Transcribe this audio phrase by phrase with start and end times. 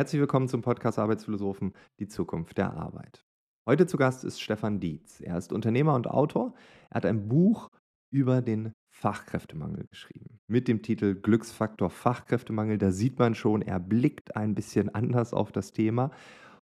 [0.00, 3.22] Herzlich willkommen zum Podcast Arbeitsphilosophen, die Zukunft der Arbeit.
[3.68, 5.20] Heute zu Gast ist Stefan Dietz.
[5.20, 6.54] Er ist Unternehmer und Autor.
[6.88, 7.68] Er hat ein Buch
[8.10, 10.38] über den Fachkräftemangel geschrieben.
[10.46, 12.78] Mit dem Titel Glücksfaktor Fachkräftemangel.
[12.78, 16.12] Da sieht man schon, er blickt ein bisschen anders auf das Thema.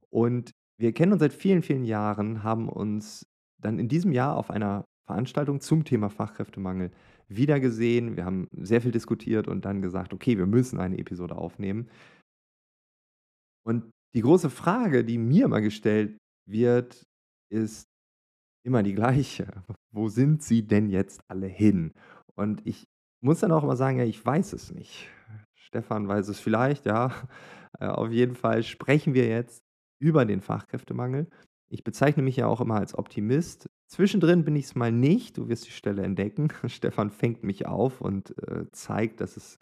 [0.09, 3.27] Und wir kennen uns seit vielen, vielen Jahren, haben uns
[3.61, 6.92] dann in diesem Jahr auf einer Veranstaltung zum Thema Fachkräftemangel
[7.29, 8.17] wiedergesehen.
[8.17, 11.91] Wir haben sehr viel diskutiert und dann gesagt, okay, wir müssen eine Episode aufnehmen.
[13.69, 17.05] Und die große Frage, die mir mal gestellt wird,
[17.53, 17.87] ist
[18.65, 19.63] immer die gleiche.
[19.95, 21.93] Wo sind sie denn jetzt alle hin?
[22.35, 22.87] Und ich
[23.23, 25.11] muss dann auch immer sagen, ja, ich weiß es nicht.
[25.55, 27.12] Stefan weiß es vielleicht, ja.
[27.81, 29.62] Äh, auf jeden Fall sprechen wir jetzt
[30.01, 31.29] über den Fachkräftemangel.
[31.70, 33.69] Ich bezeichne mich ja auch immer als Optimist.
[33.89, 35.37] Zwischendrin bin ich es mal nicht.
[35.37, 36.48] Du wirst die Stelle entdecken.
[36.67, 39.59] Stefan fängt mich auf und äh, zeigt, dass es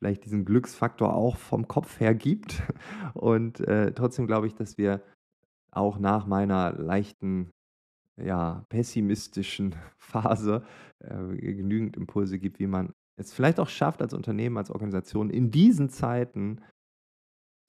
[0.00, 2.62] vielleicht diesen Glücksfaktor auch vom Kopf her gibt.
[3.14, 5.02] Und äh, trotzdem glaube ich, dass wir
[5.70, 7.50] auch nach meiner leichten,
[8.20, 10.64] ja, pessimistischen Phase
[10.98, 15.50] äh, genügend Impulse gibt, wie man es vielleicht auch schafft, als Unternehmen, als Organisation in
[15.50, 16.62] diesen Zeiten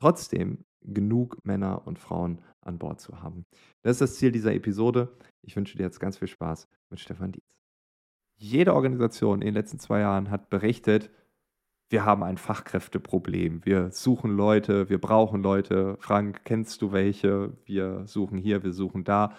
[0.02, 3.46] trotzdem genug Männer und Frauen an Bord zu haben.
[3.84, 5.16] Das ist das Ziel dieser Episode.
[5.42, 7.44] Ich wünsche dir jetzt ganz viel Spaß mit Stefan Dietz.
[8.38, 11.12] Jede Organisation in den letzten zwei Jahren hat berichtet,
[11.92, 13.66] wir haben ein Fachkräfteproblem.
[13.66, 15.98] Wir suchen Leute, wir brauchen Leute.
[16.00, 17.52] Frank, kennst du welche?
[17.66, 19.34] Wir suchen hier, wir suchen da.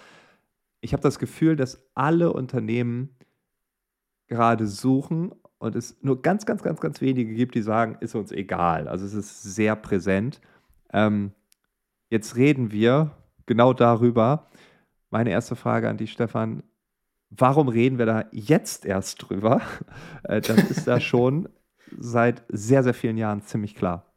[0.83, 3.17] Ich habe das Gefühl, dass alle Unternehmen
[4.28, 8.33] gerade suchen und es nur ganz, ganz, ganz, ganz wenige gibt, die sagen, ist uns
[8.33, 8.87] egal.
[8.87, 10.41] Also es ist sehr präsent.
[10.92, 11.33] Ähm,
[12.11, 13.12] jetzt reden wir
[13.47, 14.50] genau darüber.
[15.09, 16.62] Meine erste Frage an dich, Stefan.
[17.31, 19.62] Warum reden wir da jetzt erst drüber?
[20.25, 21.49] Äh, das ist da schon
[21.98, 24.12] seit sehr, sehr vielen Jahren ziemlich klar?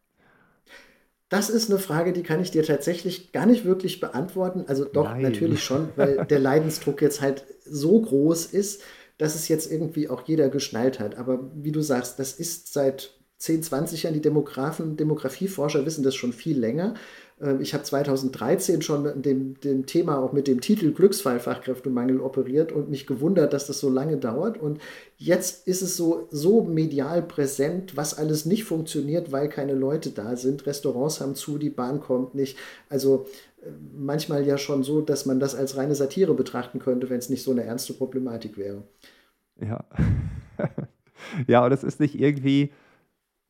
[1.30, 4.66] Das ist eine Frage, die kann ich dir tatsächlich gar nicht wirklich beantworten.
[4.68, 5.24] Also doch, Nein.
[5.24, 8.84] natürlich schon, weil der Leidensdruck jetzt halt so groß ist,
[9.18, 11.16] dass es jetzt irgendwie auch jeder geschnallt hat.
[11.16, 16.16] Aber wie du sagst, das ist seit 10, 20 Jahren, die Demografen, Demografieforscher wissen das
[16.16, 16.94] schon viel länger.
[17.42, 22.20] Ähm, ich habe 2013 schon mit dem, dem Thema auch mit dem Titel Glücksfall Fachkräftemangel
[22.20, 24.58] operiert und mich gewundert, dass das so lange dauert.
[24.58, 24.80] Und
[25.18, 30.36] jetzt ist es so, so medial präsent, was alles nicht funktioniert, weil keine Leute da
[30.36, 30.66] sind.
[30.66, 32.58] Restaurants haben zu, die Bahn kommt nicht.
[32.90, 33.26] Also
[33.62, 37.30] äh, manchmal ja schon so, dass man das als reine Satire betrachten könnte, wenn es
[37.30, 38.84] nicht so eine ernste Problematik wäre.
[39.60, 39.86] Ja.
[41.48, 42.72] ja, und es ist nicht irgendwie.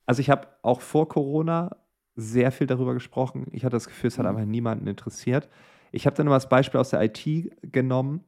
[0.08, 1.78] Also ich habe auch vor Corona
[2.16, 3.48] sehr viel darüber gesprochen.
[3.52, 4.32] Ich hatte das Gefühl, es hat mhm.
[4.32, 5.50] einfach niemanden interessiert.
[5.92, 7.26] Ich habe dann mal das Beispiel aus der IT
[7.62, 8.24] genommen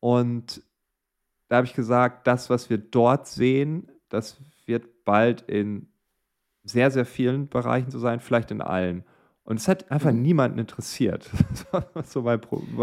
[0.00, 0.62] und
[1.48, 5.88] da habe ich gesagt, das, was wir dort sehen, das wird bald in
[6.62, 9.04] sehr, sehr vielen Bereichen so sein, vielleicht in allen.
[9.44, 10.22] Und es hat einfach mhm.
[10.22, 11.30] niemanden interessiert.
[11.50, 12.40] Das war so mein,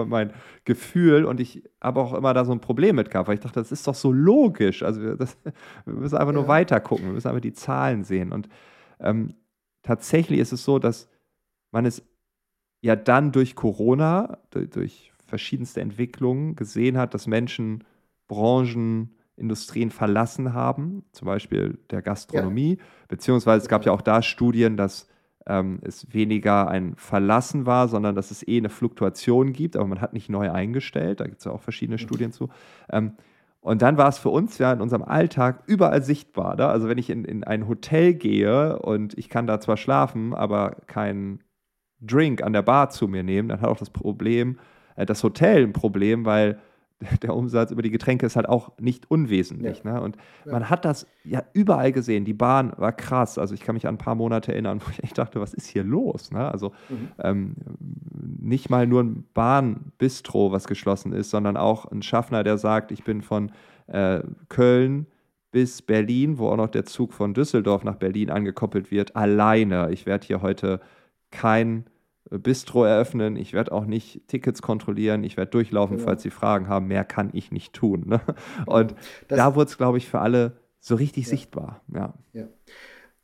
[0.08, 1.25] mein, Gefühl.
[1.25, 3.72] Und ich habe auch immer da so ein Problem mit gehabt, weil ich dachte, das
[3.72, 4.84] ist doch so logisch.
[4.84, 6.40] Also wir, das, wir müssen einfach ja.
[6.40, 7.06] nur weiter gucken.
[7.06, 8.31] Wir müssen einfach die Zahlen sehen.
[8.31, 8.47] Und
[9.00, 9.34] ähm,
[9.84, 11.09] tatsächlich ist es so, dass
[11.72, 12.03] man es
[12.81, 17.84] ja dann durch Corona, durch verschiedenste Entwicklungen gesehen hat, dass Menschen
[18.28, 22.86] Branchen, Industrien verlassen haben, zum Beispiel der Gastronomie, ja.
[23.08, 25.08] beziehungsweise es gab ja auch da Studien, dass
[25.47, 30.02] ähm, es weniger ein Verlassen war, sondern dass es eh eine Fluktuation gibt, aber man
[30.02, 32.02] hat nicht neu eingestellt, da gibt es ja auch verschiedene mhm.
[32.02, 32.50] Studien zu.
[32.90, 33.14] Ähm,
[33.61, 36.55] und dann war es für uns ja in unserem Alltag überall sichtbar.
[36.55, 36.67] Ne?
[36.67, 40.77] Also wenn ich in, in ein Hotel gehe und ich kann da zwar schlafen, aber
[40.88, 41.44] keinen
[41.99, 44.59] Drink an der Bar zu mir nehmen, dann hat auch das Problem,
[44.95, 46.59] äh, das Hotel ein Problem, weil
[47.22, 49.84] der Umsatz über die Getränke ist halt auch nicht unwesentlich.
[49.84, 49.94] Ja.
[49.94, 50.01] Ne?
[50.01, 50.53] Und ja.
[50.53, 52.25] man hat das ja überall gesehen.
[52.25, 53.38] Die Bahn war krass.
[53.38, 55.67] Also ich kann mich an ein paar Monate erinnern, wo ich echt dachte, was ist
[55.67, 56.31] hier los?
[56.31, 56.49] Ne?
[56.49, 57.09] Also mhm.
[57.20, 57.55] ähm,
[58.40, 63.03] nicht mal nur ein Bahnbistro, was geschlossen ist, sondern auch ein Schaffner, der sagt, ich
[63.03, 63.52] bin von
[63.87, 65.08] äh, Köln
[65.52, 69.91] bis Berlin, wo auch noch der Zug von Düsseldorf nach Berlin angekoppelt wird, alleine.
[69.91, 70.79] Ich werde hier heute
[71.29, 71.85] kein
[72.29, 76.03] Bistro eröffnen, ich werde auch nicht Tickets kontrollieren, ich werde durchlaufen, ja.
[76.03, 76.88] falls Sie Fragen haben.
[76.88, 78.03] Mehr kann ich nicht tun.
[78.08, 78.22] Ne?
[78.66, 78.96] Und
[79.28, 81.29] das, da wurde es, glaube ich, für alle so richtig ja.
[81.29, 81.82] sichtbar.
[81.94, 82.14] Ja.
[82.34, 82.47] ja.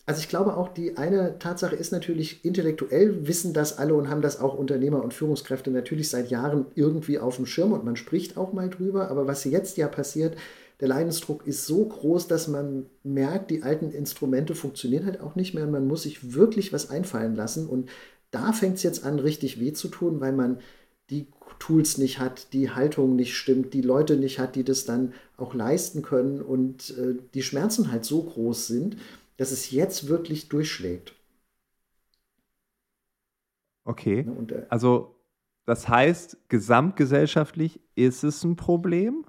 [0.05, 4.21] Also ich glaube auch, die eine Tatsache ist natürlich, intellektuell wissen das alle und haben
[4.21, 8.37] das auch Unternehmer und Führungskräfte natürlich seit Jahren irgendwie auf dem Schirm und man spricht
[8.37, 9.11] auch mal drüber.
[9.11, 10.37] Aber was jetzt ja passiert,
[10.79, 15.53] der Leidensdruck ist so groß, dass man merkt, die alten Instrumente funktionieren halt auch nicht
[15.53, 17.67] mehr und man muss sich wirklich was einfallen lassen.
[17.67, 17.89] Und
[18.31, 20.59] da fängt es jetzt an, richtig weh zu tun, weil man
[21.09, 21.27] die
[21.59, 25.53] Tools nicht hat, die Haltung nicht stimmt, die Leute nicht hat, die das dann auch
[25.53, 28.97] leisten können und äh, die Schmerzen halt so groß sind,
[29.37, 31.13] dass es jetzt wirklich durchschlägt.
[33.85, 34.23] Okay.
[34.23, 35.15] Ne, und, äh, also
[35.65, 39.25] das heißt, gesamtgesellschaftlich ist es ein Problem,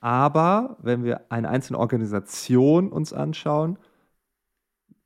[0.00, 3.78] aber wenn wir eine einzelne Organisation uns anschauen,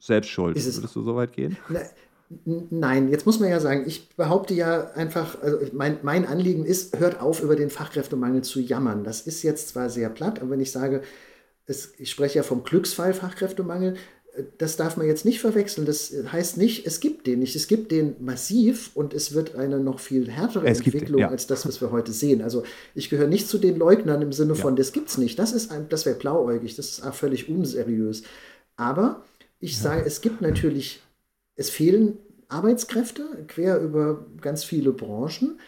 [0.00, 0.56] selbst schuld.
[0.56, 1.56] Würdest du so weit gehen?
[1.68, 1.80] Na,
[2.44, 6.98] Nein, jetzt muss man ja sagen, ich behaupte ja einfach, also mein, mein Anliegen ist,
[6.98, 9.02] hört auf, über den Fachkräftemangel zu jammern.
[9.02, 11.02] Das ist jetzt zwar sehr platt, aber wenn ich sage,
[11.64, 13.94] es, ich spreche ja vom Glücksfall Fachkräftemangel,
[14.58, 15.86] das darf man jetzt nicht verwechseln.
[15.86, 17.56] Das heißt nicht, es gibt den nicht.
[17.56, 21.28] Es gibt den massiv und es wird eine noch viel härtere es Entwicklung ja.
[21.28, 22.42] als das, was wir heute sehen.
[22.42, 22.62] Also
[22.94, 24.76] ich gehöre nicht zu den Leugnern im Sinne von, ja.
[24.76, 25.38] das es nicht.
[25.38, 25.52] Das
[25.92, 28.22] das wäre blauäugig, das ist auch völlig unseriös.
[28.76, 29.24] Aber
[29.60, 29.82] ich ja.
[29.82, 31.00] sage, es gibt natürlich
[31.58, 32.18] es fehlen
[32.48, 35.58] Arbeitskräfte quer über ganz viele Branchen.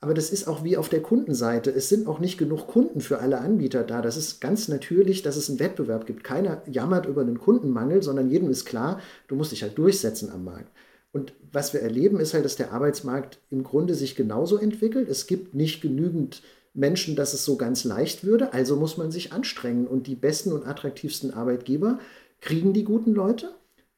[0.00, 1.70] Aber das ist auch wie auf der Kundenseite.
[1.70, 4.02] Es sind auch nicht genug Kunden für alle Anbieter da.
[4.02, 6.24] Das ist ganz natürlich, dass es einen Wettbewerb gibt.
[6.24, 10.44] Keiner jammert über einen Kundenmangel, sondern jedem ist klar, du musst dich halt durchsetzen am
[10.44, 10.70] Markt.
[11.12, 15.08] Und was wir erleben, ist halt, dass der Arbeitsmarkt im Grunde sich genauso entwickelt.
[15.08, 16.42] Es gibt nicht genügend
[16.72, 18.52] Menschen, dass es so ganz leicht würde.
[18.52, 19.86] Also muss man sich anstrengen.
[19.86, 21.98] Und die besten und attraktivsten Arbeitgeber
[22.40, 23.50] kriegen die guten Leute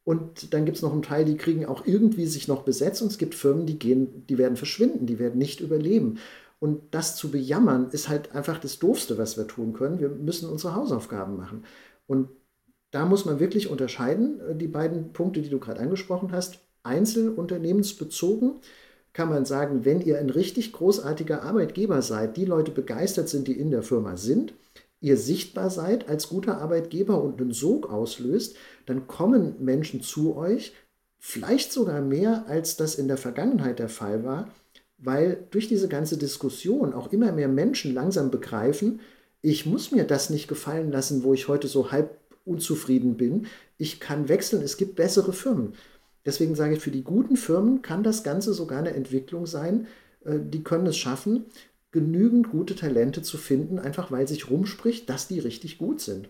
[0.05, 3.11] und dann gibt es noch einen Teil, die kriegen auch irgendwie sich noch besetzt und
[3.11, 6.19] es gibt Firmen, die gehen, die werden verschwinden, die werden nicht überleben.
[6.61, 10.01] Und das zu bejammern, ist halt einfach das Doofste, was wir tun können.
[10.01, 11.65] Wir müssen unsere Hausaufgaben machen.
[12.07, 12.29] Und
[12.91, 16.61] da muss man wirklich unterscheiden, äh, die beiden Punkte, die du gerade angesprochen hast.
[16.85, 18.61] Einzelunternehmensbezogen
[19.15, 23.59] kann man sagen, wenn ihr ein richtig großartiger Arbeitgeber seid, die Leute begeistert sind, die
[23.59, 24.55] in der Firma sind,
[25.05, 28.57] ihr sichtbar seid als guter Arbeitgeber und einen Sog auslöst,
[28.87, 30.73] dann kommen Menschen zu euch,
[31.19, 34.49] vielleicht sogar mehr, als das in der Vergangenheit der Fall war,
[34.97, 39.01] weil durch diese ganze Diskussion auch immer mehr Menschen langsam begreifen,
[39.43, 43.47] ich muss mir das nicht gefallen lassen, wo ich heute so halb unzufrieden bin.
[43.77, 45.75] Ich kann wechseln, es gibt bessere Firmen.
[46.25, 49.87] Deswegen sage ich, für die guten Firmen kann das Ganze sogar eine Entwicklung sein.
[50.25, 51.45] Äh, die können es schaffen,
[51.95, 56.29] genügend gute Talente zu finden, einfach weil sich rumspricht, dass die richtig gut sind.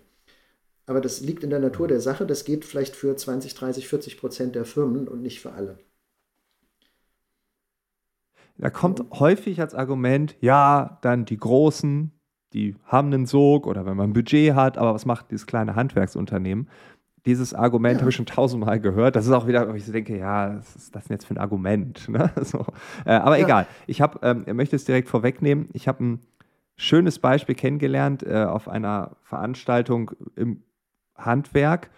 [0.84, 2.26] Aber das liegt in der Natur der Sache.
[2.26, 5.78] Das geht vielleicht für 20, 30, 40 Prozent der Firmen und nicht für alle.
[8.58, 12.12] Da kommt häufig als Argument, ja, dann die Großen,
[12.52, 15.74] die haben einen Sog oder wenn man ein Budget hat, aber was macht dieses kleine
[15.76, 16.68] Handwerksunternehmen?
[17.26, 18.00] Dieses Argument ja.
[18.00, 19.16] habe ich schon tausendmal gehört.
[19.16, 21.34] Das ist auch wieder, wo ich so denke, ja, was ist das denn jetzt für
[21.34, 22.08] ein Argument?
[22.08, 22.30] Ne?
[22.42, 22.66] So.
[23.06, 23.44] Äh, aber ja.
[23.44, 23.66] egal.
[23.86, 25.68] Ich habe, ähm, möchte es direkt vorwegnehmen.
[25.72, 26.20] Ich habe ein
[26.76, 30.62] schönes Beispiel kennengelernt äh, auf einer Veranstaltung im
[31.16, 31.90] Handwerk.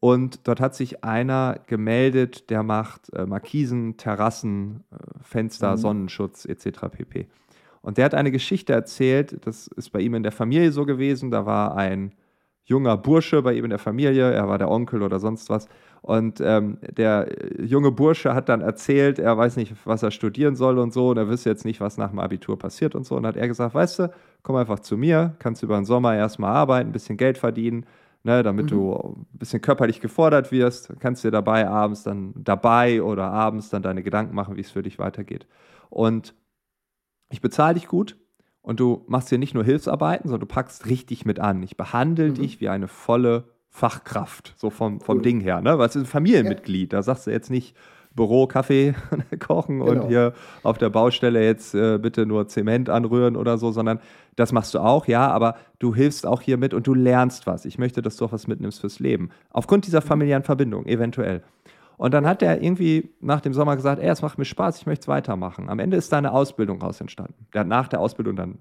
[0.00, 5.76] Und dort hat sich einer gemeldet, der macht äh, Markisen, Terrassen, äh, Fenster, mhm.
[5.76, 6.88] Sonnenschutz etc.
[6.90, 7.28] pp.
[7.82, 11.30] Und der hat eine Geschichte erzählt, das ist bei ihm in der Familie so gewesen.
[11.30, 12.12] Da war ein
[12.64, 15.68] junger Bursche bei ihm in der Familie, er war der Onkel oder sonst was.
[16.02, 17.28] Und ähm, der
[17.60, 21.16] junge Bursche hat dann erzählt, er weiß nicht, was er studieren soll und so, und
[21.16, 23.16] er wüsste jetzt nicht, was nach dem Abitur passiert und so.
[23.16, 24.10] Und hat er gesagt, weißt du,
[24.42, 27.86] komm einfach zu mir, kannst über den Sommer erstmal arbeiten, ein bisschen Geld verdienen,
[28.24, 28.70] ne, damit mhm.
[28.70, 33.82] du ein bisschen körperlich gefordert wirst, kannst dir dabei abends dann dabei oder abends dann
[33.82, 35.46] deine Gedanken machen, wie es für dich weitergeht.
[35.88, 36.34] Und
[37.30, 38.16] ich bezahle dich gut,
[38.62, 41.62] und du machst hier nicht nur Hilfsarbeiten, sondern du packst richtig mit an.
[41.62, 42.34] Ich behandle mhm.
[42.34, 45.22] dich wie eine volle Fachkraft, so vom, vom cool.
[45.22, 45.78] Ding her, ne?
[45.78, 46.92] Weil es ist ein Familienmitglied.
[46.92, 46.98] Ja.
[46.98, 47.74] Da sagst du jetzt nicht
[48.14, 48.94] Büro, Kaffee
[49.40, 50.02] kochen genau.
[50.02, 54.00] und hier auf der Baustelle jetzt äh, bitte nur Zement anrühren oder so, sondern
[54.36, 57.64] das machst du auch, ja, aber du hilfst auch hier mit und du lernst was.
[57.64, 59.30] Ich möchte, dass du auch was mitnimmst fürs Leben.
[59.50, 60.06] Aufgrund dieser mhm.
[60.06, 61.42] familiären Verbindung, eventuell.
[61.96, 64.86] Und dann hat er irgendwie nach dem Sommer gesagt, ey, es macht mir Spaß, ich
[64.86, 65.68] möchte es weitermachen.
[65.68, 67.46] Am Ende ist da eine Ausbildung raus entstanden.
[67.52, 68.58] Der hat nach der Ausbildung dann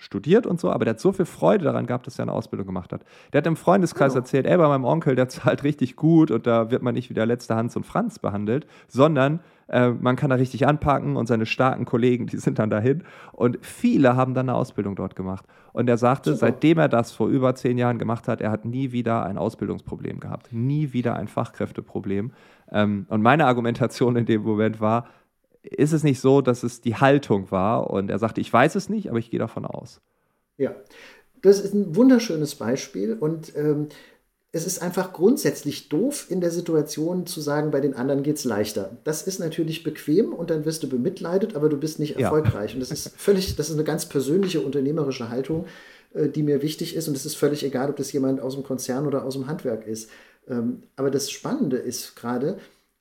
[0.00, 2.66] studiert und so, aber der hat so viel Freude daran gehabt, dass er eine Ausbildung
[2.66, 3.04] gemacht hat.
[3.32, 4.22] Der hat im Freundeskreis genau.
[4.22, 7.14] erzählt, ey, bei meinem Onkel, der zahlt richtig gut und da wird man nicht wie
[7.14, 11.46] der letzte Hans und Franz behandelt, sondern äh, man kann da richtig anpacken und seine
[11.46, 13.04] starken Kollegen, die sind dann dahin.
[13.32, 15.46] Und viele haben dann eine Ausbildung dort gemacht.
[15.72, 16.46] Und er sagte, Super.
[16.46, 20.18] seitdem er das vor über zehn Jahren gemacht hat, er hat nie wieder ein Ausbildungsproblem
[20.18, 22.32] gehabt, nie wieder ein Fachkräfteproblem.
[22.72, 25.06] Ähm, und meine Argumentation in dem Moment war,
[25.62, 27.90] ist es nicht so, dass es die Haltung war?
[27.90, 30.00] Und er sagte, ich weiß es nicht, aber ich gehe davon aus.
[30.56, 30.74] Ja,
[31.42, 33.88] das ist ein wunderschönes Beispiel und ähm,
[34.52, 38.44] es ist einfach grundsätzlich doof, in der Situation zu sagen, bei den anderen geht es
[38.44, 38.98] leichter.
[39.04, 42.70] Das ist natürlich bequem und dann wirst du bemitleidet, aber du bist nicht erfolgreich.
[42.70, 42.74] Ja.
[42.74, 45.66] Und das ist völlig, das ist eine ganz persönliche unternehmerische Haltung,
[46.14, 47.06] äh, die mir wichtig ist.
[47.06, 49.86] Und es ist völlig egal, ob das jemand aus dem Konzern oder aus dem Handwerk
[49.86, 50.10] ist.
[50.48, 52.58] Ähm, aber das Spannende ist gerade,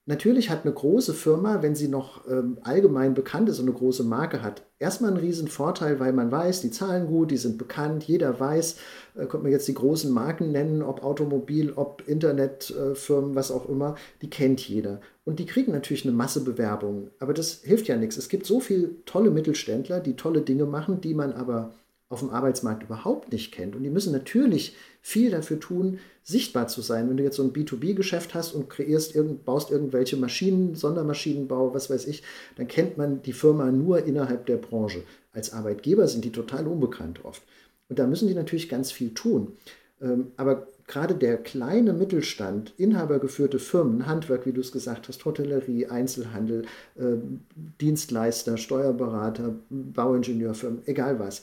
[0.10, 4.04] Natürlich hat eine große Firma, wenn sie noch ähm, allgemein bekannt ist und eine große
[4.04, 8.06] Marke hat, erstmal einen riesen Vorteil, weil man weiß, die zahlen gut, die sind bekannt,
[8.06, 8.78] jeder weiß,
[9.20, 13.96] äh, könnte man jetzt die großen Marken nennen, ob Automobil, ob Internetfirmen, was auch immer,
[14.22, 15.02] die kennt jeder.
[15.26, 18.18] Und die kriegen natürlich eine Masse Bewerbungen, aber das hilft ja nichts.
[18.18, 21.74] Es gibt so viele tolle Mittelständler, die tolle Dinge machen, die man aber
[22.10, 23.76] auf dem Arbeitsmarkt überhaupt nicht kennt.
[23.76, 27.08] Und die müssen natürlich viel dafür tun, sichtbar zu sein.
[27.08, 32.08] Wenn du jetzt so ein B2B-Geschäft hast und kreierst, baust irgendwelche Maschinen, Sondermaschinenbau, was weiß
[32.08, 32.24] ich,
[32.56, 35.04] dann kennt man die Firma nur innerhalb der Branche.
[35.32, 37.44] Als Arbeitgeber sind die total unbekannt oft.
[37.90, 39.54] Und da müssen die natürlich ganz viel tun.
[40.02, 45.88] Ähm, aber gerade der kleine Mittelstand, inhabergeführte Firmen, Handwerk, wie du es gesagt hast, Hotellerie,
[45.88, 46.66] Einzelhandel,
[46.98, 47.42] ähm,
[47.82, 51.42] Dienstleister, Steuerberater, Bauingenieurfirmen, egal was,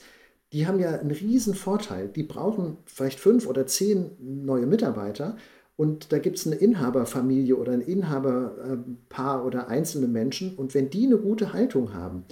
[0.53, 2.07] die haben ja einen riesen Vorteil.
[2.07, 5.37] Die brauchen vielleicht fünf oder zehn neue Mitarbeiter
[5.75, 11.05] und da gibt es eine Inhaberfamilie oder ein Inhaberpaar oder einzelne Menschen und wenn die
[11.05, 12.23] eine gute Haltung haben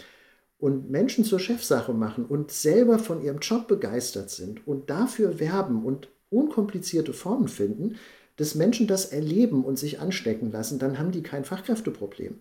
[0.65, 5.85] und Menschen zur Chefsache machen und selber von ihrem Job begeistert sind und dafür werben
[5.85, 7.97] und unkomplizierte Formen finden,
[8.37, 12.39] dass Menschen das erleben und sich anstecken lassen, dann haben die kein Fachkräfteproblem.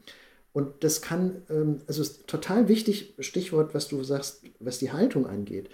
[0.54, 5.26] Und das kann, ähm, also ist total wichtig, Stichwort, was du sagst, was die Haltung
[5.26, 5.68] angeht.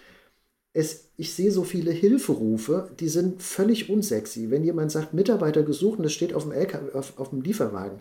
[0.72, 4.50] Es, ich sehe so viele Hilferufe, die sind völlig unsexy.
[4.50, 8.00] Wenn jemand sagt, Mitarbeiter gesucht und das steht auf dem, LKW, auf, auf dem Lieferwagen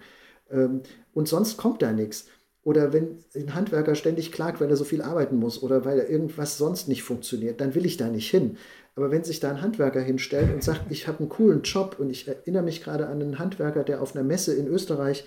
[0.50, 0.82] ähm,
[1.14, 2.26] und sonst kommt da nichts.
[2.64, 6.58] Oder wenn ein Handwerker ständig klagt, weil er so viel arbeiten muss oder weil irgendwas
[6.58, 8.58] sonst nicht funktioniert, dann will ich da nicht hin.
[8.96, 12.10] Aber wenn sich da ein Handwerker hinstellt und sagt, ich habe einen coolen Job und
[12.10, 15.26] ich erinnere mich gerade an einen Handwerker, der auf einer Messe in Österreich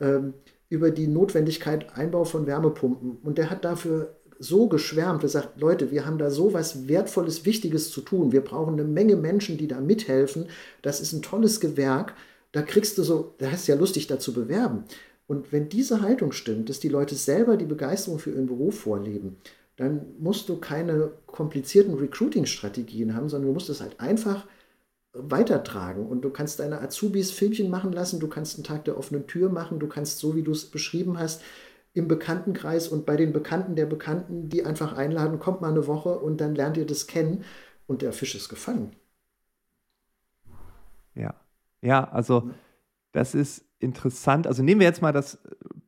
[0.00, 0.34] ähm,
[0.68, 3.18] über die Notwendigkeit Einbau von Wärmepumpen.
[3.22, 7.46] Und der hat dafür so geschwärmt, er sagt, Leute, wir haben da so was Wertvolles,
[7.46, 8.32] Wichtiges zu tun.
[8.32, 10.46] Wir brauchen eine Menge Menschen, die da mithelfen.
[10.82, 12.14] Das ist ein tolles Gewerk.
[12.52, 14.84] Da kriegst du so, da hast du ja lustig dazu bewerben.
[15.26, 19.36] Und wenn diese Haltung stimmt, dass die Leute selber die Begeisterung für ihren Beruf vorleben,
[19.76, 24.46] dann musst du keine komplizierten Recruiting-Strategien haben, sondern du musst es halt einfach
[25.12, 26.06] weitertragen.
[26.06, 29.48] Und du kannst deine Azubis Filmchen machen lassen, du kannst einen Tag der offenen Tür
[29.48, 31.42] machen, du kannst, so wie du es beschrieben hast,
[31.94, 36.18] im Bekanntenkreis und bei den Bekannten der Bekannten, die einfach einladen, kommt mal eine Woche
[36.18, 37.44] und dann lernt ihr das kennen
[37.86, 38.96] und der Fisch ist gefangen.
[41.14, 41.34] Ja,
[41.80, 42.50] ja, also
[43.14, 44.46] das ist interessant.
[44.46, 45.38] Also nehmen wir jetzt mal das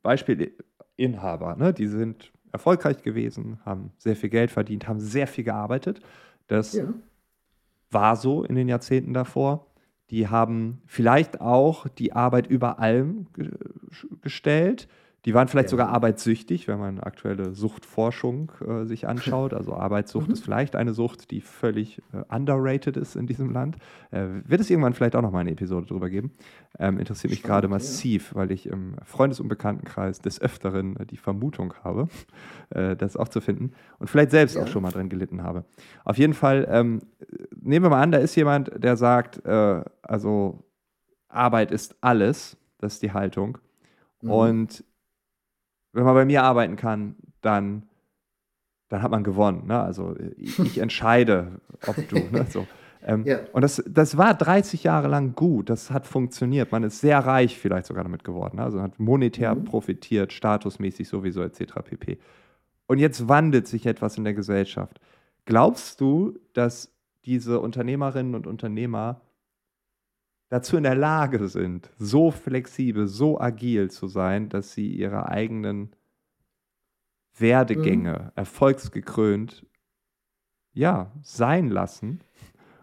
[0.02, 0.56] Beispiel
[0.96, 1.56] Inhaber.
[1.56, 1.74] Ne?
[1.74, 6.00] Die sind erfolgreich gewesen, haben sehr viel Geld verdient, haben sehr viel gearbeitet.
[6.46, 6.86] Das ja
[7.90, 9.66] war so in den Jahrzehnten davor.
[10.10, 13.26] Die haben vielleicht auch die Arbeit über allem
[14.22, 14.88] gestellt.
[15.26, 15.70] Die waren vielleicht ja.
[15.70, 19.52] sogar arbeitssüchtig, wenn man aktuelle Suchtforschung äh, sich anschaut.
[19.52, 20.32] Also Arbeitssucht mhm.
[20.32, 23.76] ist vielleicht eine Sucht, die völlig äh, underrated ist in diesem Land.
[24.12, 26.30] Äh, wird es irgendwann vielleicht auch noch mal eine Episode darüber geben.
[26.78, 28.36] Ähm, interessiert mich gerade massiv, ja.
[28.36, 32.08] weil ich im Freundes- und Bekanntenkreis des Öfteren äh, die Vermutung habe,
[32.70, 34.62] äh, das auch zu finden und vielleicht selbst ja.
[34.62, 35.64] auch schon mal drin gelitten habe.
[36.04, 37.00] Auf jeden Fall, ähm,
[37.60, 40.62] nehmen wir mal an, da ist jemand, der sagt, äh, also
[41.28, 43.58] Arbeit ist alles, das ist die Haltung.
[44.22, 44.30] Mhm.
[44.30, 44.84] Und
[45.96, 47.84] wenn man bei mir arbeiten kann, dann,
[48.88, 49.66] dann hat man gewonnen.
[49.66, 49.80] Ne?
[49.80, 52.16] Also ich, ich entscheide, ob du.
[52.16, 52.46] Ne?
[52.50, 52.66] So.
[53.02, 53.38] Ähm, ja.
[53.52, 55.70] Und das, das war 30 Jahre lang gut.
[55.70, 56.70] Das hat funktioniert.
[56.70, 58.56] Man ist sehr reich vielleicht sogar damit geworden.
[58.56, 58.64] Ne?
[58.64, 59.64] Also hat monetär mhm.
[59.64, 61.74] profitiert, statusmäßig sowieso etc.
[61.82, 62.18] pp.
[62.86, 65.00] Und jetzt wandelt sich etwas in der Gesellschaft.
[65.46, 66.92] Glaubst du, dass
[67.24, 69.22] diese Unternehmerinnen und Unternehmer
[70.48, 75.94] dazu in der Lage sind, so flexibel, so agil zu sein, dass sie ihre eigenen
[77.36, 78.30] Werdegänge mhm.
[78.34, 79.66] erfolgsgekrönt
[80.72, 82.20] ja, sein lassen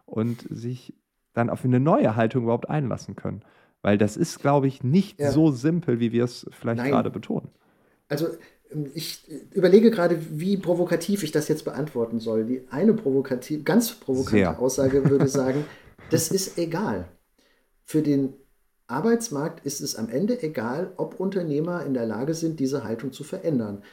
[0.05, 0.95] und sich
[1.33, 3.43] dann auf eine neue Haltung überhaupt einlassen können.
[3.81, 5.31] Weil das ist, glaube ich, nicht ja.
[5.31, 6.91] so simpel, wie wir es vielleicht Nein.
[6.91, 7.49] gerade betonen.
[8.07, 8.27] Also
[8.71, 12.45] ähm, ich überlege gerade, wie provokativ ich das jetzt beantworten soll.
[12.45, 14.59] Die eine provokativ, ganz provokante Sehr.
[14.59, 15.65] Aussage würde sagen,
[16.09, 17.07] das ist egal.
[17.85, 18.33] Für den
[18.87, 23.23] Arbeitsmarkt ist es am Ende egal, ob Unternehmer in der Lage sind, diese Haltung zu
[23.23, 23.83] verändern.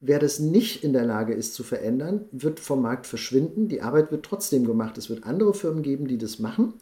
[0.00, 3.68] Wer das nicht in der Lage ist zu verändern, wird vom Markt verschwinden.
[3.68, 4.98] Die Arbeit wird trotzdem gemacht.
[4.98, 6.74] Es wird andere Firmen geben, die das machen.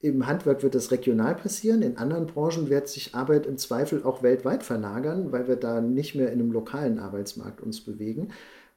[0.00, 1.82] Im Handwerk wird das regional passieren.
[1.82, 6.14] In anderen Branchen wird sich Arbeit im Zweifel auch weltweit verlagern, weil wir da nicht
[6.14, 8.32] mehr in einem lokalen Arbeitsmarkt uns bewegen.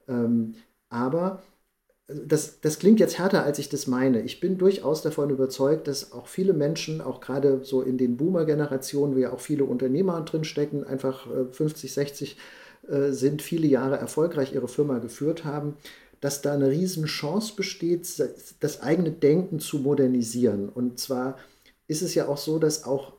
[0.08, 0.54] Ähm,
[0.88, 1.42] aber
[2.12, 4.22] das, das klingt jetzt härter, als ich das meine.
[4.22, 9.14] Ich bin durchaus davon überzeugt, dass auch viele Menschen, auch gerade so in den Boomer-Generationen,
[9.14, 12.36] wo ja auch viele Unternehmer drinstecken, einfach 50, äh, 60
[12.88, 15.76] äh, sind, viele Jahre erfolgreich ihre Firma geführt haben,
[16.20, 18.06] dass da eine riesen Chance besteht,
[18.60, 20.68] das eigene Denken zu modernisieren.
[20.68, 21.38] Und zwar
[21.86, 23.14] ist es ja auch so, dass auch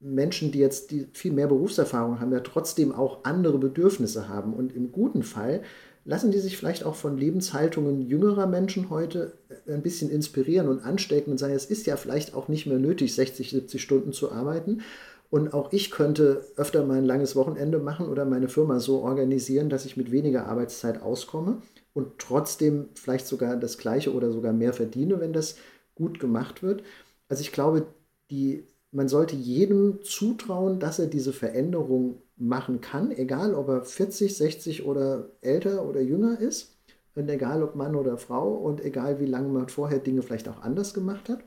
[0.00, 4.54] Menschen, die jetzt die viel mehr Berufserfahrung haben, ja trotzdem auch andere Bedürfnisse haben.
[4.54, 5.62] Und im guten Fall
[6.08, 9.34] lassen die sich vielleicht auch von Lebenshaltungen jüngerer Menschen heute
[9.66, 13.14] ein bisschen inspirieren und anstecken und sagen, es ist ja vielleicht auch nicht mehr nötig,
[13.14, 14.80] 60, 70 Stunden zu arbeiten.
[15.28, 19.68] Und auch ich könnte öfter mal ein langes Wochenende machen oder meine Firma so organisieren,
[19.68, 21.60] dass ich mit weniger Arbeitszeit auskomme
[21.92, 25.56] und trotzdem vielleicht sogar das gleiche oder sogar mehr verdiene, wenn das
[25.94, 26.84] gut gemacht wird.
[27.28, 27.86] Also ich glaube,
[28.30, 34.36] die, man sollte jedem zutrauen, dass er diese Veränderung machen kann, egal ob er 40,
[34.36, 36.76] 60 oder älter oder jünger ist
[37.14, 40.62] und egal ob Mann oder Frau und egal wie lange man vorher Dinge vielleicht auch
[40.62, 41.40] anders gemacht hat.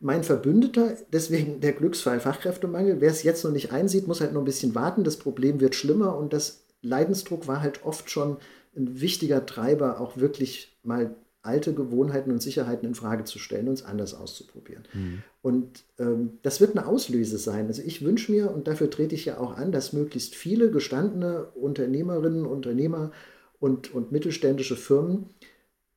[0.00, 4.42] Mein Verbündeter, deswegen der Glücksfall Fachkräftemangel, wer es jetzt noch nicht einsieht, muss halt noch
[4.42, 5.04] ein bisschen warten.
[5.04, 8.38] Das Problem wird schlimmer und das Leidensdruck war halt oft schon
[8.76, 11.14] ein wichtiger Treiber, auch wirklich mal
[11.44, 14.84] alte Gewohnheiten und Sicherheiten in Frage zu stellen und es anders auszuprobieren.
[14.92, 15.22] Mhm.
[15.42, 17.66] Und ähm, das wird eine Auslöse sein.
[17.66, 21.44] Also ich wünsche mir, und dafür trete ich ja auch an, dass möglichst viele gestandene
[21.54, 23.12] Unternehmerinnen, Unternehmer
[23.60, 25.26] und, und mittelständische Firmen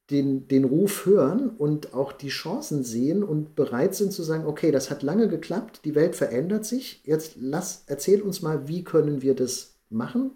[0.09, 4.71] den, den Ruf hören und auch die Chancen sehen und bereit sind zu sagen, okay,
[4.71, 9.21] das hat lange geklappt, die Welt verändert sich, jetzt lass, erzähl uns mal, wie können
[9.21, 10.31] wir das machen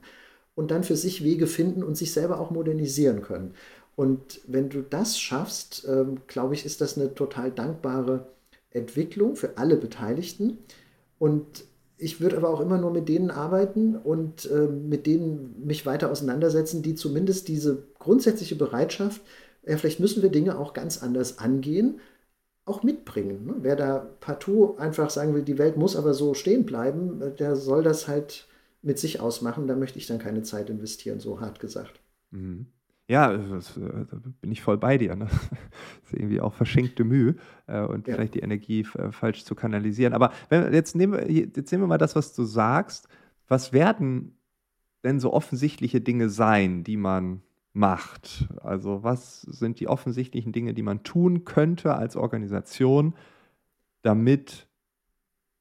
[0.56, 3.53] und dann für sich Wege finden und sich selber auch modernisieren können.
[3.95, 8.27] Und wenn du das schaffst, ähm, glaube ich, ist das eine total dankbare
[8.71, 10.60] Entwicklung für alle Beteiligten.
[11.19, 11.65] Und
[11.98, 16.10] ich würde aber auch immer nur mit denen arbeiten und äh, mit denen mich weiter
[16.10, 19.21] auseinandersetzen, die zumindest diese grundsätzliche Bereitschaft,
[19.63, 22.00] ja, vielleicht müssen wir Dinge auch ganz anders angehen,
[22.65, 23.45] auch mitbringen.
[23.45, 23.55] Ne?
[23.60, 27.55] Wer da partout einfach sagen will, die Welt muss aber so stehen bleiben, äh, der
[27.55, 28.48] soll das halt
[28.81, 29.67] mit sich ausmachen.
[29.67, 32.00] Da möchte ich dann keine Zeit investieren, so hart gesagt.
[32.31, 32.67] Mhm.
[33.12, 35.18] Ja, das, äh, da bin ich voll bei dir.
[35.18, 35.25] Ne?
[35.25, 35.41] Das
[36.06, 37.36] ist irgendwie auch verschenkte Mühe
[37.68, 38.15] äh, und ja.
[38.15, 40.13] vielleicht die Energie äh, falsch zu kanalisieren.
[40.13, 43.10] Aber wenn, jetzt, nehmen wir, jetzt nehmen wir mal das, was du sagst.
[43.50, 44.38] Was werden
[45.03, 47.42] denn so offensichtliche Dinge sein, die man
[47.74, 48.48] macht?
[48.62, 53.14] Also was sind die offensichtlichen Dinge, die man tun könnte als Organisation,
[54.03, 54.70] damit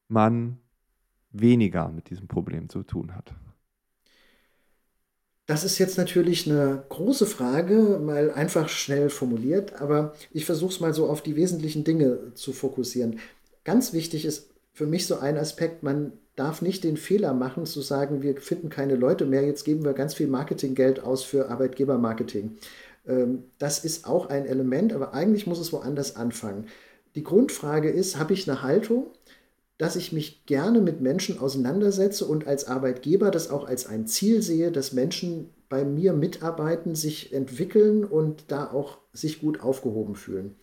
[0.06, 0.58] man
[1.32, 3.34] weniger mit diesem Problem zu tun hat?
[5.50, 10.78] Das ist jetzt natürlich eine große Frage, mal einfach schnell formuliert, aber ich versuche es
[10.78, 13.18] mal so auf die wesentlichen Dinge zu fokussieren.
[13.64, 17.80] Ganz wichtig ist für mich so ein Aspekt, man darf nicht den Fehler machen zu
[17.80, 22.56] sagen, wir finden keine Leute mehr, jetzt geben wir ganz viel Marketinggeld aus für Arbeitgebermarketing.
[23.08, 26.68] Ähm, das ist auch ein Element, aber eigentlich muss es woanders anfangen.
[27.16, 29.06] Die Grundfrage ist, habe ich eine Haltung,
[29.80, 34.42] dass ich mich gerne mit Menschen auseinandersetze und als Arbeitgeber das auch als ein Ziel
[34.42, 40.56] sehe, dass Menschen bei mir mitarbeiten, sich entwickeln und da auch sich gut aufgehoben fühlen.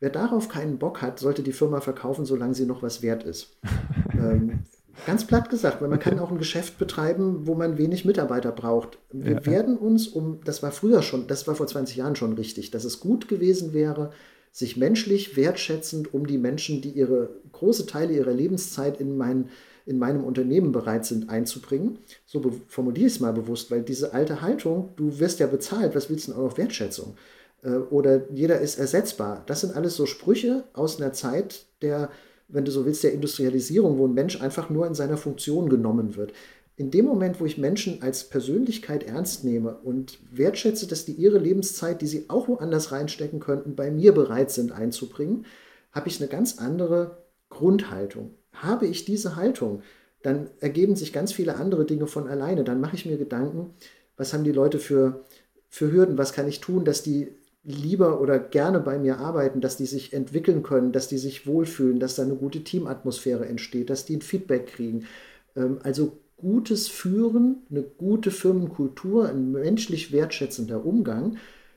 [0.00, 3.58] Wer darauf keinen Bock hat, sollte die Firma verkaufen, solange sie noch was wert ist.
[4.14, 4.60] ähm,
[5.04, 8.98] ganz platt gesagt, weil man kann auch ein Geschäft betreiben, wo man wenig Mitarbeiter braucht.
[9.12, 9.44] Wir ja.
[9.46, 12.84] werden uns um, das war früher schon, das war vor 20 Jahren schon richtig, dass
[12.84, 14.10] es gut gewesen wäre,
[14.58, 19.50] sich menschlich wertschätzend um die Menschen, die ihre große Teile ihrer Lebenszeit in, mein,
[19.86, 21.98] in meinem Unternehmen bereit sind einzubringen.
[22.26, 26.10] So formuliere ich es mal bewusst, weil diese alte Haltung, du wirst ja bezahlt, was
[26.10, 27.14] willst du denn auch noch Wertschätzung?
[27.62, 29.44] Äh, oder jeder ist ersetzbar.
[29.46, 32.10] Das sind alles so Sprüche aus einer Zeit der,
[32.48, 36.16] wenn du so willst, der Industrialisierung, wo ein Mensch einfach nur in seiner Funktion genommen
[36.16, 36.32] wird
[36.78, 41.38] in dem Moment, wo ich Menschen als Persönlichkeit ernst nehme und wertschätze, dass die ihre
[41.38, 45.44] Lebenszeit, die sie auch woanders reinstecken könnten, bei mir bereit sind einzubringen,
[45.90, 48.30] habe ich eine ganz andere Grundhaltung.
[48.52, 49.82] Habe ich diese Haltung,
[50.22, 52.62] dann ergeben sich ganz viele andere Dinge von alleine.
[52.62, 53.74] Dann mache ich mir Gedanken,
[54.16, 55.24] was haben die Leute für,
[55.68, 59.76] für Hürden, was kann ich tun, dass die lieber oder gerne bei mir arbeiten, dass
[59.76, 64.04] die sich entwickeln können, dass die sich wohlfühlen, dass da eine gute Teamatmosphäre entsteht, dass
[64.04, 65.06] die ein Feedback kriegen.
[65.56, 71.36] Ähm, also gutes Führen, eine gute Firmenkultur, ein menschlich wertschätzender Umgang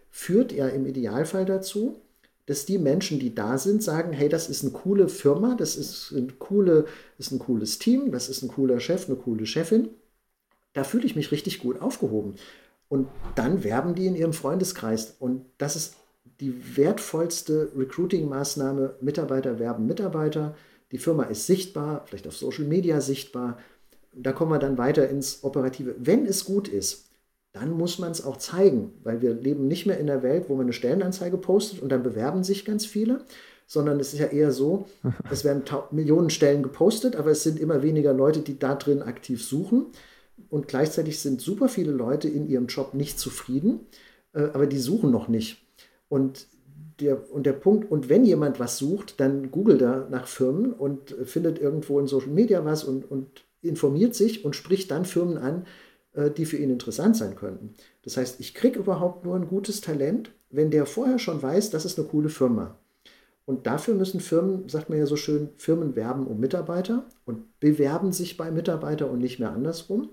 [0.10, 2.02] führt ja im Idealfall dazu,
[2.46, 6.14] dass die Menschen, die da sind, sagen, hey, das ist eine coole Firma, das ist,
[6.16, 6.86] eine coole,
[7.18, 9.90] ist ein cooles Team, das ist ein cooler Chef, eine coole Chefin.
[10.74, 12.36] Da fühle ich mich richtig gut aufgehoben.
[12.90, 15.16] Und dann werben die in ihrem Freundeskreis.
[15.20, 15.96] Und das ist
[16.40, 18.96] die wertvollste Recruiting-Maßnahme.
[19.02, 20.56] Mitarbeiter werben Mitarbeiter.
[20.92, 23.58] Die Firma ist sichtbar, vielleicht auf Social Media sichtbar
[24.14, 25.96] da kommen wir dann weiter ins Operative.
[25.98, 27.10] Wenn es gut ist,
[27.54, 30.56] dann muss man es auch zeigen, weil wir leben nicht mehr in der Welt, wo
[30.56, 33.26] man eine Stellenanzeige postet und dann bewerben sich ganz viele,
[33.68, 34.86] sondern es ist ja eher so,
[35.32, 39.44] es werden Millionen Stellen gepostet, aber es sind immer weniger Leute, die da drin aktiv
[39.44, 39.88] suchen
[40.50, 43.82] und gleichzeitig sind super viele Leute in ihrem Job nicht zufrieden,
[44.34, 45.66] äh, aber die suchen noch nicht.
[46.08, 46.48] Und
[47.00, 51.16] der, und der Punkt, und wenn jemand was sucht, dann googelt er nach Firmen und
[51.26, 55.66] findet irgendwo in Social Media was und, und informiert sich und spricht dann Firmen an,
[56.14, 57.74] äh, die für ihn interessant sein könnten.
[58.04, 61.86] Das heißt, ich kriege überhaupt nur ein gutes Talent, wenn der vorher schon weiß, das
[61.86, 62.78] ist eine coole Firma.
[63.46, 68.12] Und dafür müssen Firmen, sagt man ja so schön, Firmen werben um Mitarbeiter und bewerben
[68.12, 70.02] sich bei Mitarbeiter und nicht mehr andersrum.
[70.02, 70.10] Und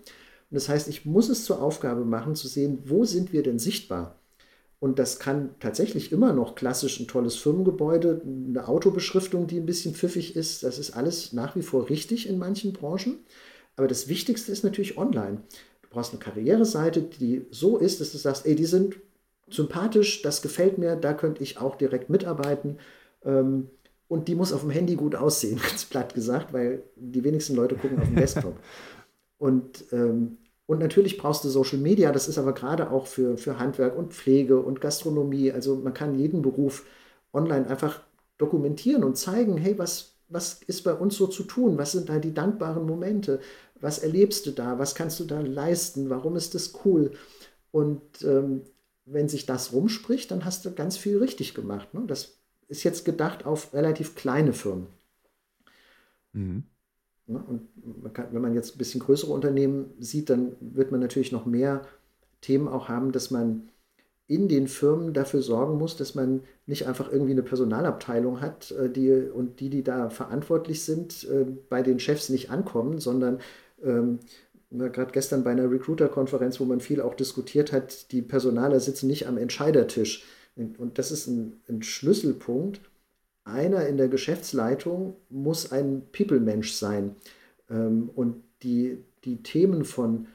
[0.51, 4.17] das heißt, ich muss es zur Aufgabe machen, zu sehen, wo sind wir denn sichtbar?
[4.81, 9.95] Und das kann tatsächlich immer noch klassisch ein tolles Firmengebäude, eine Autobeschriftung, die ein bisschen
[9.95, 10.63] pfiffig ist.
[10.63, 13.19] Das ist alles nach wie vor richtig in manchen Branchen.
[13.77, 15.43] Aber das Wichtigste ist natürlich online.
[15.83, 18.97] Du brauchst eine Karriereseite, die so ist, dass du sagst, ey, die sind
[19.51, 22.79] sympathisch, das gefällt mir, da könnte ich auch direkt mitarbeiten.
[23.25, 23.71] Ähm,
[24.07, 27.75] und die muss auf dem Handy gut aussehen, ganz platt gesagt, weil die wenigsten Leute
[27.75, 28.57] gucken auf dem Desktop.
[29.39, 30.39] Und, ähm,
[30.69, 34.13] und natürlich brauchst du Social Media, das ist aber gerade auch für, für Handwerk und
[34.13, 35.51] Pflege und Gastronomie.
[35.51, 36.85] Also man kann jeden Beruf
[37.33, 38.03] online einfach
[38.37, 41.79] dokumentieren und zeigen, hey, was, was ist bei uns so zu tun?
[41.79, 43.41] Was sind da die dankbaren Momente?
[43.81, 44.79] Was erlebst du da?
[44.79, 46.11] Was kannst du da leisten?
[46.11, 47.13] Warum ist das cool?
[47.71, 48.61] Und ähm,
[49.07, 51.95] wenn sich das rumspricht, dann hast du ganz viel richtig gemacht.
[51.95, 52.03] Ne?
[52.07, 54.89] Das ist jetzt gedacht auf relativ kleine Firmen.
[56.35, 56.65] Mhm.
[57.29, 57.43] Ne?
[57.47, 61.33] Und man kann, wenn man jetzt ein bisschen größere Unternehmen sieht, dann wird man natürlich
[61.33, 61.83] noch mehr
[62.41, 63.69] Themen auch haben, dass man
[64.27, 68.91] in den Firmen dafür sorgen muss, dass man nicht einfach irgendwie eine Personalabteilung hat, äh,
[68.91, 73.41] die und die, die da verantwortlich sind, äh, bei den Chefs nicht ankommen, sondern
[73.83, 74.19] ähm,
[74.71, 79.27] gerade gestern bei einer Recruiter-Konferenz, wo man viel auch diskutiert hat, die Personaler sitzen nicht
[79.27, 80.27] am Entscheidertisch.
[80.57, 82.81] Und das ist ein, ein Schlüsselpunkt.
[83.49, 87.17] Einer in der Geschäftsleitung muss ein People-Mensch sein.
[87.71, 90.27] Ähm, und die, die Themen von,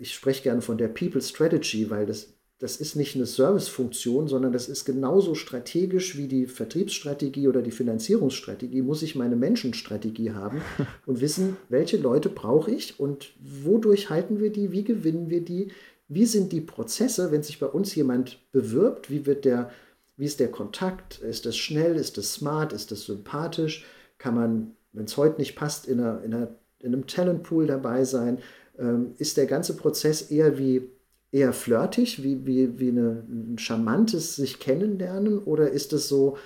[0.00, 4.52] ich spreche gerne von der People Strategy, weil das das ist nicht eine Servicefunktion, sondern
[4.52, 10.60] das ist genauso strategisch wie die Vertriebsstrategie oder die Finanzierungsstrategie, muss ich meine Menschenstrategie haben
[11.06, 15.68] und wissen, welche Leute brauche ich und wodurch halten wir die, wie gewinnen wir die,
[16.08, 19.70] wie sind die Prozesse, wenn sich bei uns jemand bewirbt, wie wird der,
[20.18, 23.86] wie ist der Kontakt, ist das schnell, ist das smart, ist das sympathisch,
[24.18, 26.48] kann man, wenn es heute nicht passt, in, einer, in, einer,
[26.80, 28.38] in einem Talentpool dabei sein,
[28.78, 30.90] ähm, ist der ganze Prozess eher wie
[31.30, 35.38] eher flirtig, wie, wie, wie eine, ein charmantes sich kennenlernen?
[35.38, 36.36] Oder ist es so,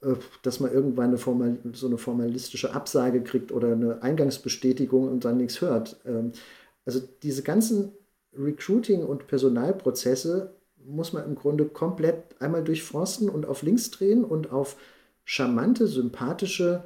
[0.00, 5.24] äh, dass man irgendwann eine Formal, so eine formalistische Absage kriegt oder eine Eingangsbestätigung und
[5.24, 6.00] dann nichts hört?
[6.06, 6.32] Ähm,
[6.84, 7.92] also diese ganzen
[8.32, 14.52] Recruiting- und Personalprozesse muss man im Grunde komplett einmal durchforsten und auf links drehen und
[14.52, 14.76] auf
[15.24, 16.84] charmante, sympathische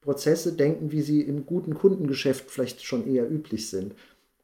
[0.00, 3.94] Prozesse denken, wie sie im guten Kundengeschäft vielleicht schon eher üblich sind.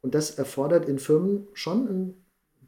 [0.01, 2.13] Und das erfordert in Firmen schon ein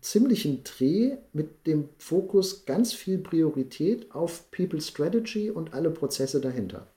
[0.01, 6.87] ziemlichen Dreh mit dem Fokus ganz viel Priorität auf People Strategy und alle Prozesse dahinter.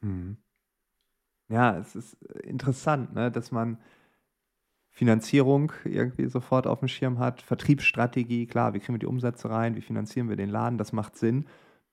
[0.00, 0.36] Mhm.
[1.48, 3.78] Ja, es ist interessant, ne, dass man
[4.94, 9.74] Finanzierung irgendwie sofort auf dem Schirm hat, Vertriebsstrategie, klar, wie kriegen wir die Umsätze rein,
[9.74, 11.46] wie finanzieren wir den Laden, das macht Sinn.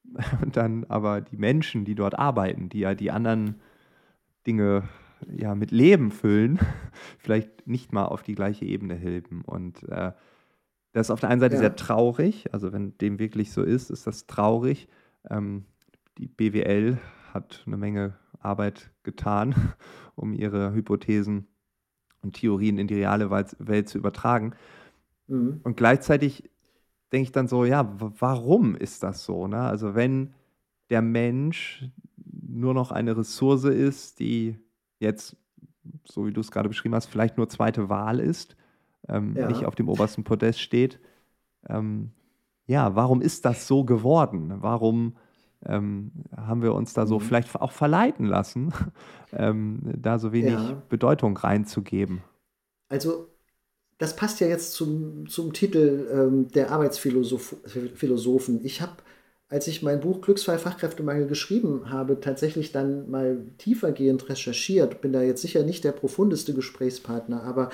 [0.42, 3.56] Und dann aber die Menschen, die dort arbeiten, die ja die anderen
[4.46, 4.84] Dinge
[5.28, 6.60] ja mit Leben füllen,
[7.18, 9.42] vielleicht nicht mal auf die gleiche Ebene heben.
[9.46, 10.12] Und äh,
[10.94, 11.62] das ist auf der einen Seite ja.
[11.62, 14.88] sehr traurig, also wenn dem wirklich so ist, ist das traurig.
[15.28, 15.66] Ähm,
[16.20, 17.00] die BWL
[17.34, 19.56] hat eine Menge Arbeit getan,
[20.16, 21.48] um ihre Hypothesen
[22.22, 24.54] und Theorien in die reale Welt zu übertragen.
[25.28, 25.62] Mhm.
[25.64, 26.50] Und gleichzeitig
[27.12, 29.48] denke ich dann so, ja, warum ist das so?
[29.48, 29.60] Ne?
[29.60, 30.34] Also wenn
[30.90, 31.86] der Mensch
[32.48, 34.58] nur noch eine Ressource ist, die
[35.00, 35.36] jetzt,
[36.06, 38.56] so wie du es gerade beschrieben hast, vielleicht nur zweite Wahl ist,
[39.08, 39.48] ähm, ja.
[39.48, 41.00] nicht auf dem obersten Podest steht.
[41.68, 42.12] Ähm,
[42.68, 44.54] ja, warum ist das so geworden?
[44.62, 45.16] Warum
[45.66, 47.24] ähm, haben wir uns da so mhm.
[47.24, 48.74] vielleicht auch verleiten lassen,
[49.34, 50.82] ähm, da so wenig ja.
[50.90, 52.22] Bedeutung reinzugeben?
[52.90, 53.28] Also
[54.02, 58.66] das passt ja jetzt zum, zum Titel ähm, der Arbeitsphilosophen.
[58.66, 58.94] Ich habe,
[59.48, 65.02] als ich mein Buch Glücksfall Fachkräftemangel geschrieben habe, tatsächlich dann mal tiefergehend recherchiert.
[65.02, 67.70] Bin da jetzt sicher nicht der profundeste Gesprächspartner, aber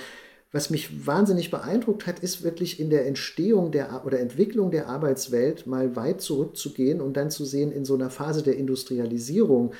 [0.50, 5.66] was mich wahnsinnig beeindruckt hat, ist wirklich in der Entstehung der oder Entwicklung der Arbeitswelt
[5.66, 9.72] mal weit zurückzugehen und dann zu sehen in so einer Phase der Industrialisierung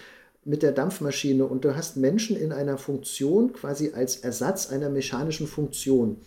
[0.44, 5.46] mit der Dampfmaschine und du hast Menschen in einer Funktion quasi als Ersatz einer mechanischen
[5.46, 6.18] Funktion.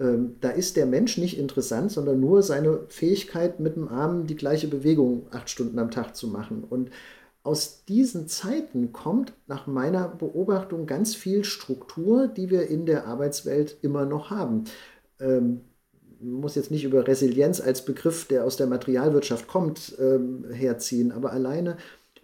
[0.00, 4.36] Ähm, da ist der Mensch nicht interessant, sondern nur seine Fähigkeit, mit dem Arm die
[4.36, 6.64] gleiche Bewegung acht Stunden am Tag zu machen.
[6.68, 6.90] Und
[7.42, 13.78] aus diesen Zeiten kommt nach meiner Beobachtung ganz viel Struktur, die wir in der Arbeitswelt
[13.82, 14.64] immer noch haben.
[15.20, 15.62] Ähm,
[16.20, 21.32] muss jetzt nicht über Resilienz als Begriff, der aus der Materialwirtschaft kommt, ähm, herziehen, aber
[21.32, 21.76] alleine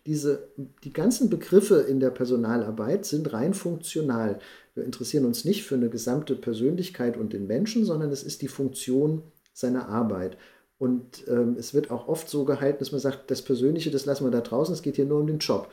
[0.06, 0.48] diese,
[0.82, 4.38] die ganzen Begriffe in der Personalarbeit sind rein funktional.
[4.74, 8.48] Wir interessieren uns nicht für eine gesamte Persönlichkeit und den Menschen, sondern es ist die
[8.48, 9.22] Funktion
[9.54, 10.36] seiner Arbeit.
[10.78, 14.24] Und ähm, es wird auch oft so gehalten, dass man sagt, das Persönliche, das lassen
[14.24, 15.70] wir da draußen, es geht hier nur um den Job.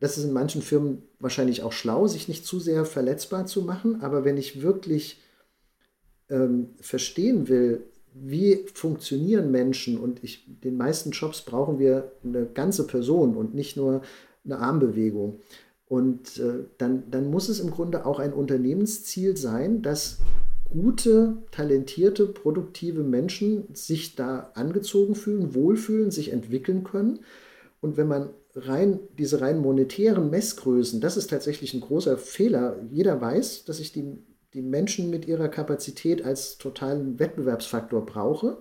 [0.00, 4.00] Das ist in manchen Firmen wahrscheinlich auch schlau, sich nicht zu sehr verletzbar zu machen.
[4.00, 5.20] Aber wenn ich wirklich
[6.30, 7.82] ähm, verstehen will,
[8.14, 13.76] wie funktionieren Menschen und ich, den meisten Jobs brauchen wir eine ganze Person und nicht
[13.76, 14.02] nur
[14.44, 15.40] eine Armbewegung.
[15.86, 20.18] Und äh, dann, dann muss es im Grunde auch ein Unternehmensziel sein, dass
[20.70, 27.20] gute, talentierte, produktive Menschen sich da angezogen fühlen, wohlfühlen, sich entwickeln können.
[27.80, 32.76] Und wenn man rein, diese rein monetären Messgrößen, das ist tatsächlich ein großer Fehler.
[32.90, 34.18] Jeder weiß, dass ich die,
[34.54, 38.58] die Menschen mit ihrer Kapazität als totalen Wettbewerbsfaktor brauche.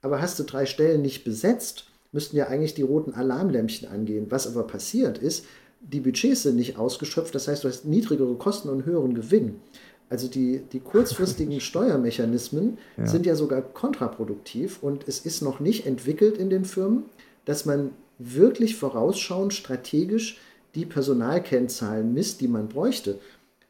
[0.00, 4.26] Aber hast du drei Stellen nicht besetzt, müssten ja eigentlich die roten Alarmlämpchen angehen.
[4.30, 5.46] Was aber passiert ist,
[5.80, 9.56] die Budgets sind nicht ausgeschöpft, das heißt, du hast niedrigere Kosten und höheren Gewinn.
[10.08, 13.06] Also die, die kurzfristigen Steuermechanismen ja.
[13.06, 17.04] sind ja sogar kontraproduktiv und es ist noch nicht entwickelt in den Firmen,
[17.44, 20.38] dass man wirklich vorausschauend strategisch
[20.74, 23.18] die Personalkennzahlen misst, die man bräuchte.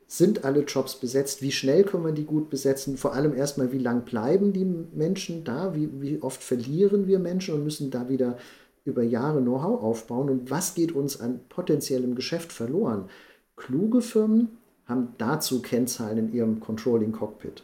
[0.06, 1.42] Sind alle Jobs besetzt?
[1.42, 2.96] Wie schnell können wir die gut besetzen?
[2.96, 5.74] Vor allem erstmal, wie lang bleiben die Menschen da?
[5.74, 8.36] Wie, wie oft verlieren wir Menschen und müssen da wieder
[8.84, 10.28] über Jahre Know-how aufbauen?
[10.28, 13.08] Und was geht uns an potenziellem Geschäft verloren?
[13.56, 17.62] Kluge Firmen haben dazu Kennzahlen in ihrem Controlling Cockpit.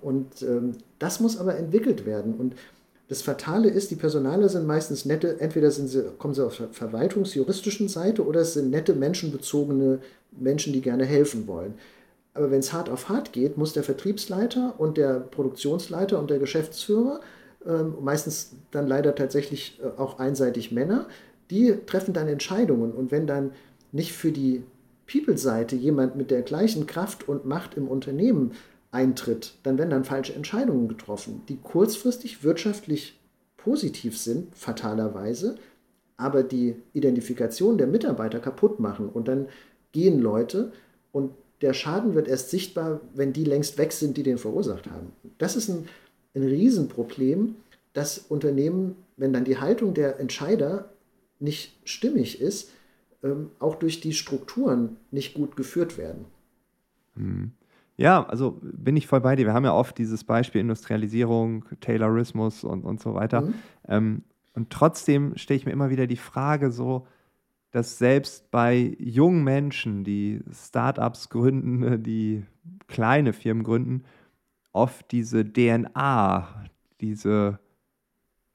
[0.00, 2.34] Und ähm, das muss aber entwickelt werden.
[2.34, 2.54] Und
[3.08, 7.88] das Fatale ist, die Personaler sind meistens nette, entweder sie, kommen sie auf der verwaltungsjuristischen
[7.88, 10.00] Seite oder es sind nette, menschenbezogene
[10.32, 11.74] Menschen, die gerne helfen wollen.
[12.34, 16.38] Aber wenn es hart auf hart geht, muss der Vertriebsleiter und der Produktionsleiter und der
[16.38, 17.20] Geschäftsführer,
[17.64, 21.08] äh, meistens dann leider tatsächlich äh, auch einseitig Männer,
[21.50, 22.92] die treffen dann Entscheidungen.
[22.92, 23.52] Und wenn dann
[23.90, 24.62] nicht für die
[25.10, 28.52] People-Seite jemand mit der gleichen Kraft und Macht im Unternehmen
[28.90, 33.18] eintritt, dann werden dann falsche Entscheidungen getroffen, die kurzfristig wirtschaftlich
[33.56, 35.56] positiv sind, fatalerweise,
[36.16, 39.08] aber die Identifikation der Mitarbeiter kaputt machen.
[39.08, 39.48] Und dann
[39.92, 40.72] gehen Leute
[41.12, 45.12] und der Schaden wird erst sichtbar, wenn die längst weg sind, die den verursacht haben.
[45.38, 45.88] Das ist ein,
[46.34, 47.56] ein Riesenproblem,
[47.92, 50.90] dass Unternehmen, wenn dann die Haltung der Entscheider
[51.40, 52.70] nicht stimmig ist,
[53.22, 56.26] ähm, auch durch die Strukturen nicht gut geführt werden.
[57.14, 57.52] Hm.
[57.96, 59.46] Ja, also bin ich voll bei dir.
[59.46, 63.40] Wir haben ja oft dieses Beispiel Industrialisierung, Taylorismus und, und so weiter.
[63.40, 63.54] Mhm.
[63.88, 64.22] Ähm,
[64.54, 67.06] und trotzdem stelle ich mir immer wieder die Frage so,
[67.72, 72.44] dass selbst bei jungen Menschen, die Startups gründen, die
[72.86, 74.04] kleine Firmen gründen,
[74.72, 76.66] oft diese DNA,
[77.00, 77.58] diese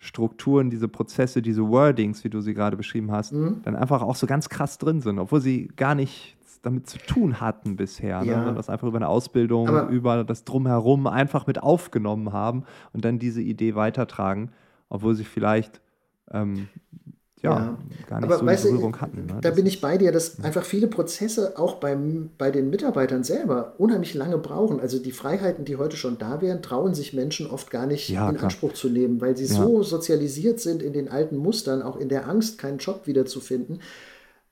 [0.03, 3.61] Strukturen, diese Prozesse, diese Wordings, wie du sie gerade beschrieben hast, mhm.
[3.63, 7.39] dann einfach auch so ganz krass drin sind, obwohl sie gar nicht damit zu tun
[7.39, 8.25] hatten bisher, ne?
[8.25, 8.31] ja.
[8.31, 8.37] ne?
[8.39, 13.05] sondern das einfach über eine Ausbildung, Aber über das Drumherum einfach mit aufgenommen haben und
[13.05, 14.51] dann diese Idee weitertragen,
[14.89, 15.81] obwohl sie vielleicht
[16.31, 16.67] ähm,
[17.43, 17.77] ja, ja,
[18.09, 19.25] gar nicht aber so weißt Berührung hatten.
[19.25, 19.37] Ne?
[19.41, 23.75] Da bin ich bei dir, dass einfach viele Prozesse auch beim, bei den Mitarbeitern selber
[23.77, 24.79] unheimlich lange brauchen.
[24.79, 28.29] Also die Freiheiten, die heute schon da wären, trauen sich Menschen oft gar nicht ja,
[28.29, 28.45] in klar.
[28.45, 32.29] Anspruch zu nehmen, weil sie so sozialisiert sind in den alten Mustern, auch in der
[32.29, 33.79] Angst, keinen Job wiederzufinden,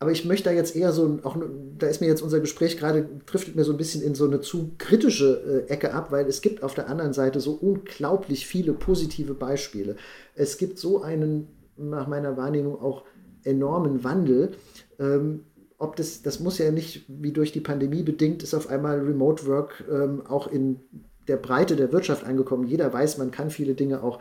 [0.01, 1.37] aber ich möchte da jetzt eher so, auch
[1.77, 4.41] da ist mir jetzt unser Gespräch gerade, driftet mir so ein bisschen in so eine
[4.41, 8.73] zu kritische äh, Ecke ab, weil es gibt auf der anderen Seite so unglaublich viele
[8.73, 9.97] positive Beispiele.
[10.33, 11.49] Es gibt so einen,
[11.89, 13.03] nach meiner Wahrnehmung, auch
[13.43, 14.51] enormen Wandel.
[14.99, 15.41] Ähm,
[15.77, 19.47] ob das, das muss ja nicht wie durch die Pandemie bedingt ist, auf einmal Remote
[19.47, 20.79] Work ähm, auch in
[21.27, 22.67] der Breite der Wirtschaft angekommen.
[22.67, 24.19] Jeder weiß, man kann viele Dinge auch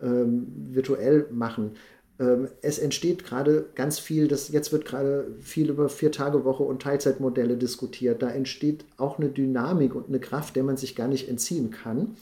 [0.00, 1.72] ähm, virtuell machen.
[2.18, 7.56] Ähm, es entsteht gerade ganz viel, das, jetzt wird gerade viel über Vier-Tage-Woche und Teilzeitmodelle
[7.56, 8.22] diskutiert.
[8.22, 12.16] Da entsteht auch eine Dynamik und eine Kraft, der man sich gar nicht entziehen kann.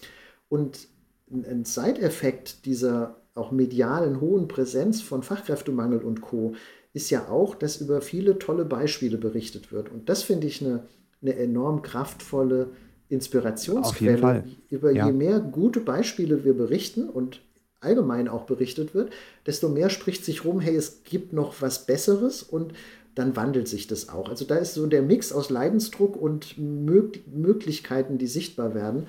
[0.49, 0.89] Und
[1.31, 6.55] ein Seiteffekt dieser auch medialen hohen Präsenz von Fachkräftemangel und Co.
[6.93, 9.91] ist ja auch, dass über viele tolle Beispiele berichtet wird.
[9.91, 10.85] Und das finde ich eine,
[11.23, 12.71] eine enorm kraftvolle
[13.09, 14.45] Inspirationsquelle.
[14.69, 15.07] Über ja.
[15.07, 17.41] je mehr gute Beispiele wir berichten und
[17.81, 19.11] allgemein auch berichtet wird,
[19.47, 22.75] desto mehr spricht sich rum, hey, es gibt noch was Besseres und
[23.15, 24.29] dann wandelt sich das auch.
[24.29, 29.07] Also da ist so der Mix aus Leidensdruck und Mög Möglichkeiten, die sichtbar werden.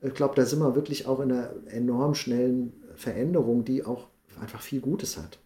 [0.00, 4.08] Ich glaube, da sind wir wirklich auch in einer enorm schnellen Veränderung, die auch
[4.40, 5.38] einfach viel Gutes hat.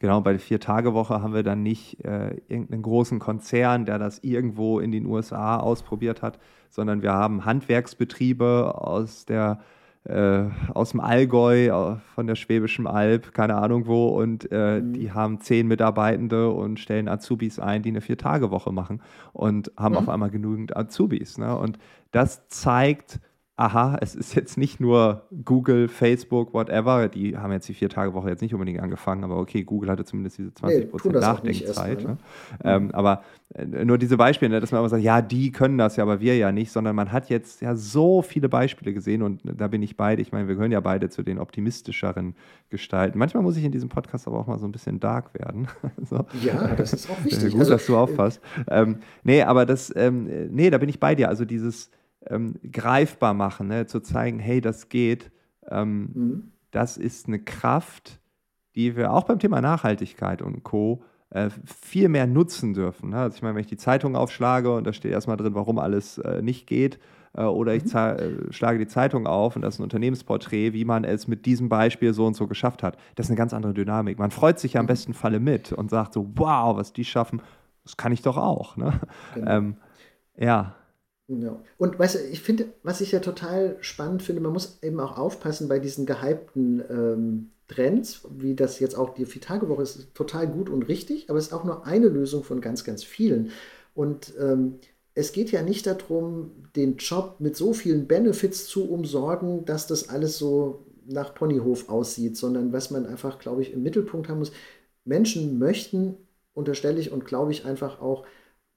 [0.00, 4.80] Genau, bei der Vier-Tage-Woche haben wir dann nicht äh, irgendeinen großen Konzern, der das irgendwo
[4.80, 6.38] in den USA ausprobiert hat,
[6.68, 9.60] sondern wir haben Handwerksbetriebe aus der
[10.04, 14.92] äh, aus dem Allgäu, äh, von der Schwäbischen Alb, keine Ahnung wo, und äh, mhm.
[14.92, 19.00] die haben zehn Mitarbeitende und stellen Azubis ein, die eine Vier-Tage-Woche machen
[19.32, 19.98] und haben mhm.
[19.98, 21.38] auf einmal genügend Azubis.
[21.38, 21.56] Ne?
[21.56, 21.78] Und
[22.10, 23.20] das zeigt,
[23.56, 28.42] aha, es ist jetzt nicht nur Google, Facebook, whatever, die haben jetzt die Vier-Tage-Woche jetzt
[28.42, 32.02] nicht unbedingt angefangen, aber okay, Google hatte zumindest diese 20% nee, Nachdenkzeit.
[32.02, 32.18] Ne?
[32.64, 33.22] Ähm, aber
[33.54, 36.20] äh, nur diese Beispiele, ne, dass man immer sagt, ja, die können das ja, aber
[36.20, 39.84] wir ja nicht, sondern man hat jetzt ja so viele Beispiele gesehen und da bin
[39.84, 42.34] ich beide, ich meine, wir gehören ja beide zu den optimistischeren
[42.70, 43.18] Gestalten.
[43.20, 45.68] Manchmal muss ich in diesem Podcast aber auch mal so ein bisschen dark werden.
[46.02, 46.26] so.
[46.42, 47.52] Ja, das ist auch wichtig.
[47.52, 48.40] Gut, also, dass du aufpasst.
[48.68, 51.28] Ähm, nee, aber das, ähm, nee, da bin ich bei dir.
[51.28, 51.90] Also dieses
[52.28, 53.86] ähm, greifbar machen, ne?
[53.86, 55.30] zu zeigen, hey, das geht,
[55.70, 56.52] ähm, mhm.
[56.70, 58.20] das ist eine Kraft,
[58.74, 61.04] die wir auch beim Thema Nachhaltigkeit und Co.
[61.30, 63.10] Äh, viel mehr nutzen dürfen.
[63.10, 63.18] Ne?
[63.18, 66.18] Also ich meine, wenn ich die Zeitung aufschlage und da steht erstmal drin, warum alles
[66.18, 66.98] äh, nicht geht,
[67.36, 67.98] äh, oder ich mhm.
[67.98, 71.68] äh, schlage die Zeitung auf und das ist ein Unternehmensporträt, wie man es mit diesem
[71.68, 72.96] Beispiel so und so geschafft hat.
[73.16, 74.18] Das ist eine ganz andere Dynamik.
[74.18, 74.88] Man freut sich ja am mhm.
[74.88, 77.42] besten Falle mit und sagt so, wow, was die schaffen,
[77.82, 78.76] das kann ich doch auch.
[78.76, 79.00] Ne?
[79.34, 79.50] Genau.
[79.50, 79.76] Ähm,
[80.36, 80.74] ja.
[81.28, 81.62] Ja.
[81.78, 85.16] Und weißt du, ich finde, was ich ja total spannend finde, man muss eben auch
[85.16, 90.68] aufpassen bei diesen gehypten ähm, Trends, wie das jetzt auch die Vier-Tage-Woche ist, total gut
[90.68, 93.50] und richtig, aber es ist auch nur eine Lösung von ganz, ganz vielen.
[93.94, 94.80] Und ähm,
[95.14, 100.08] es geht ja nicht darum, den Job mit so vielen Benefits zu umsorgen, dass das
[100.10, 104.52] alles so nach Ponyhof aussieht, sondern was man einfach, glaube ich, im Mittelpunkt haben muss.
[105.04, 106.16] Menschen möchten,
[106.52, 108.24] unterstelle ich und glaube ich einfach auch,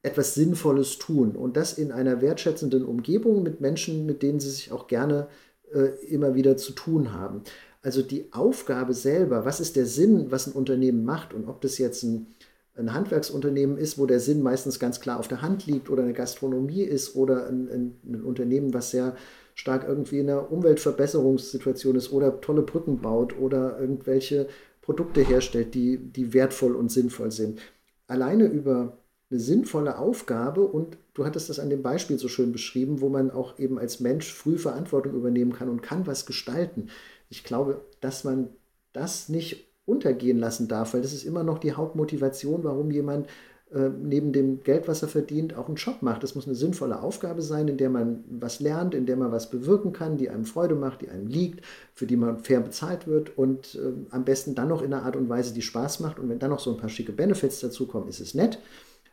[0.08, 4.72] etwas Sinnvolles tun und das in einer wertschätzenden Umgebung mit Menschen, mit denen sie sich
[4.72, 5.28] auch gerne
[5.74, 7.42] äh, immer wieder zu tun haben.
[7.82, 11.78] Also die Aufgabe selber, was ist der Sinn, was ein Unternehmen macht und ob das
[11.78, 12.28] jetzt ein,
[12.76, 16.14] ein Handwerksunternehmen ist, wo der Sinn meistens ganz klar auf der Hand liegt oder eine
[16.14, 19.16] Gastronomie ist oder ein, ein, ein Unternehmen, was sehr
[19.56, 24.48] stark irgendwie in einer Umweltverbesserungssituation ist oder tolle Brücken baut oder irgendwelche
[24.82, 27.60] Produkte herstellt, die, die wertvoll und sinnvoll sind.
[28.08, 28.98] Alleine über
[29.30, 33.30] eine sinnvolle Aufgabe und du hattest das an dem Beispiel so schön beschrieben, wo man
[33.30, 36.90] auch eben als Mensch früh Verantwortung übernehmen kann und kann was gestalten.
[37.30, 38.50] Ich glaube, dass man
[38.94, 43.28] das nicht untergehen lassen darf, weil das ist immer noch die Hauptmotivation, warum jemand
[43.74, 46.24] äh, neben dem Geld, was er verdient, auch einen Job macht.
[46.24, 49.50] Das muss eine sinnvolle Aufgabe sein, in der man was lernt, in der man was
[49.50, 53.38] bewirken kann, die einem Freude macht, die einem liegt, für die man fair bezahlt wird
[53.38, 56.18] und äh, am besten dann noch in einer Art und Weise, die Spaß macht.
[56.18, 58.60] Und wenn dann noch so ein paar schicke Benefits dazukommen, ist es nett.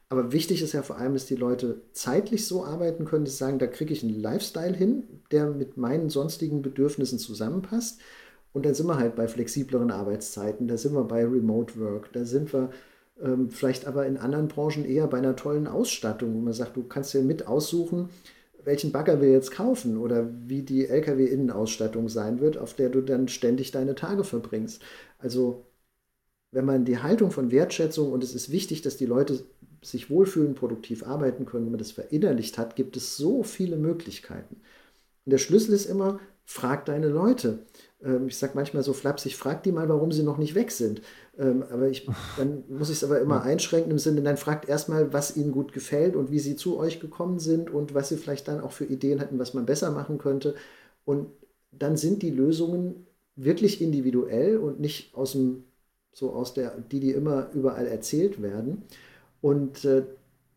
[0.08, 3.44] Aber wichtig ist ja vor allem, dass die Leute zeitlich so arbeiten können, dass sie
[3.44, 8.00] sagen, da kriege ich einen Lifestyle hin, der mit meinen sonstigen Bedürfnissen zusammenpasst.
[8.52, 12.24] Und dann sind wir halt bei flexibleren Arbeitszeiten, da sind wir bei Remote Work, da
[12.24, 12.70] sind wir
[13.20, 16.84] ähm, vielleicht aber in anderen Branchen eher bei einer tollen Ausstattung, wo man sagt, du
[16.84, 18.10] kannst dir mit aussuchen,
[18.64, 23.28] welchen Bagger wir jetzt kaufen oder wie die Lkw-Innenausstattung sein wird, auf der du dann
[23.28, 24.82] ständig deine Tage verbringst.
[25.18, 25.66] Also
[26.54, 29.44] wenn man die Haltung von Wertschätzung und es ist wichtig, dass die Leute
[29.82, 34.56] sich wohlfühlen, produktiv arbeiten können, wenn man das verinnerlicht hat, gibt es so viele Möglichkeiten.
[35.26, 37.60] Und der Schlüssel ist immer, frag deine Leute.
[38.02, 41.02] Ähm, ich sage manchmal so flapsig, frag die mal, warum sie noch nicht weg sind.
[41.36, 45.12] Ähm, aber ich, dann muss ich es aber immer einschränken im Sinne, dann fragt erstmal,
[45.12, 48.46] was ihnen gut gefällt und wie sie zu euch gekommen sind und was sie vielleicht
[48.46, 50.54] dann auch für Ideen hatten, was man besser machen könnte.
[51.04, 51.26] Und
[51.72, 55.64] dann sind die Lösungen wirklich individuell und nicht aus dem,
[56.14, 58.84] so aus der, die, die immer überall erzählt werden.
[59.42, 60.04] Und äh,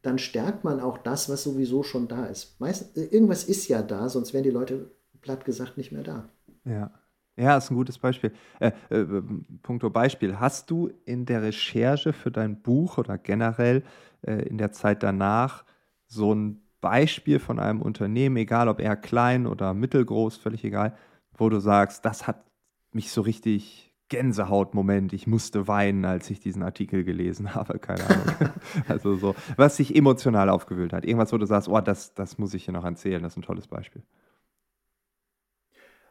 [0.03, 2.59] dann stärkt man auch das, was sowieso schon da ist.
[2.61, 4.91] Meist, äh, irgendwas ist ja da, sonst wären die Leute
[5.21, 6.29] platt gesagt nicht mehr da.
[6.63, 6.91] Ja.
[7.39, 8.31] Ja, ist ein gutes Beispiel.
[8.59, 9.21] Äh, äh,
[9.61, 10.39] punkto Beispiel.
[10.39, 13.83] Hast du in der Recherche für dein Buch oder generell
[14.23, 15.63] äh, in der Zeit danach
[16.07, 20.97] so ein Beispiel von einem Unternehmen, egal ob eher klein oder mittelgroß, völlig egal,
[21.37, 22.43] wo du sagst, das hat
[22.91, 28.51] mich so richtig Gänsehautmoment, ich musste weinen, als ich diesen Artikel gelesen habe, keine Ahnung.
[28.87, 31.05] also so, was sich emotional aufgewühlt hat.
[31.05, 33.41] Irgendwas, wo du sagst, oh, das, das muss ich hier noch erzählen, das ist ein
[33.43, 34.03] tolles Beispiel.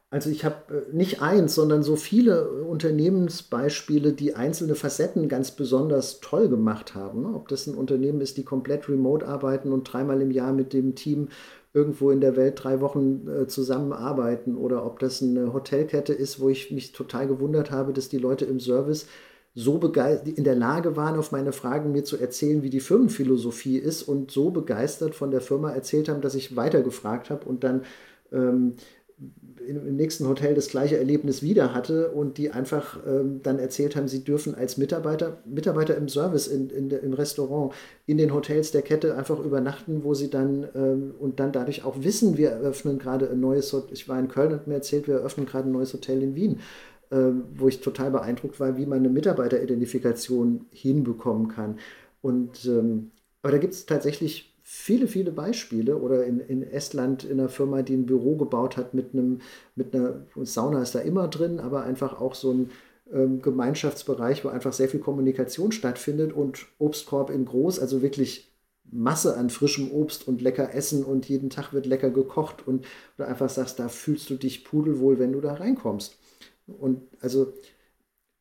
[0.08, 6.20] Also ich habe äh, nicht eins, sondern so viele Unternehmensbeispiele, die einzelne Facetten ganz besonders
[6.20, 7.34] toll gemacht haben.
[7.34, 10.94] Ob das ein Unternehmen ist, die komplett remote arbeiten und dreimal im Jahr mit dem
[10.94, 11.28] Team
[11.76, 16.48] irgendwo in der Welt drei Wochen äh, zusammenarbeiten oder ob das eine Hotelkette ist, wo
[16.48, 19.06] ich mich total gewundert habe, dass die Leute im Service
[19.54, 24.02] so in der Lage waren, auf meine Fragen mir zu erzählen, wie die Firmenphilosophie ist
[24.02, 27.82] und so begeistert von der Firma erzählt haben, dass ich weitergefragt habe und dann
[28.32, 28.74] ähm,
[29.66, 34.08] im nächsten Hotel das gleiche Erlebnis wieder hatte und die einfach ähm, dann erzählt haben,
[34.08, 37.74] sie dürfen als Mitarbeiter, Mitarbeiter im Service, in, in im Restaurant,
[38.06, 42.02] in den Hotels der Kette einfach übernachten, wo sie dann ähm, und dann dadurch auch
[42.02, 43.92] wissen, wir eröffnen gerade ein neues Hotel.
[43.92, 46.60] Ich war in Köln und mir erzählt, wir eröffnen gerade ein neues Hotel in Wien,
[47.10, 51.78] ähm, wo ich total beeindruckt war, wie man eine Mitarbeiteridentifikation hinbekommen kann.
[52.22, 53.10] Und ähm,
[53.42, 57.82] aber da gibt es tatsächlich viele, viele Beispiele oder in, in Estland in einer Firma,
[57.82, 59.40] die ein Büro gebaut hat mit einem,
[59.76, 62.70] mit einer Sauna ist da immer drin, aber einfach auch so ein
[63.12, 68.52] ähm, Gemeinschaftsbereich, wo einfach sehr viel Kommunikation stattfindet und Obstkorb in groß, also wirklich
[68.90, 72.86] Masse an frischem Obst und lecker Essen und jeden Tag wird lecker gekocht und
[73.18, 76.18] du einfach sagst, da fühlst du dich pudelwohl, wenn du da reinkommst.
[76.66, 77.52] Und also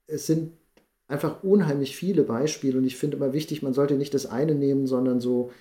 [0.08, 0.54] es sind
[1.08, 4.88] einfach unheimlich viele Beispiele und ich finde immer wichtig, man sollte nicht das eine nehmen,
[4.88, 5.52] sondern so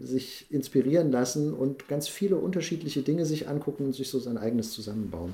[0.00, 4.72] sich inspirieren lassen und ganz viele unterschiedliche Dinge sich angucken und sich so sein eigenes
[4.72, 5.32] zusammenbauen.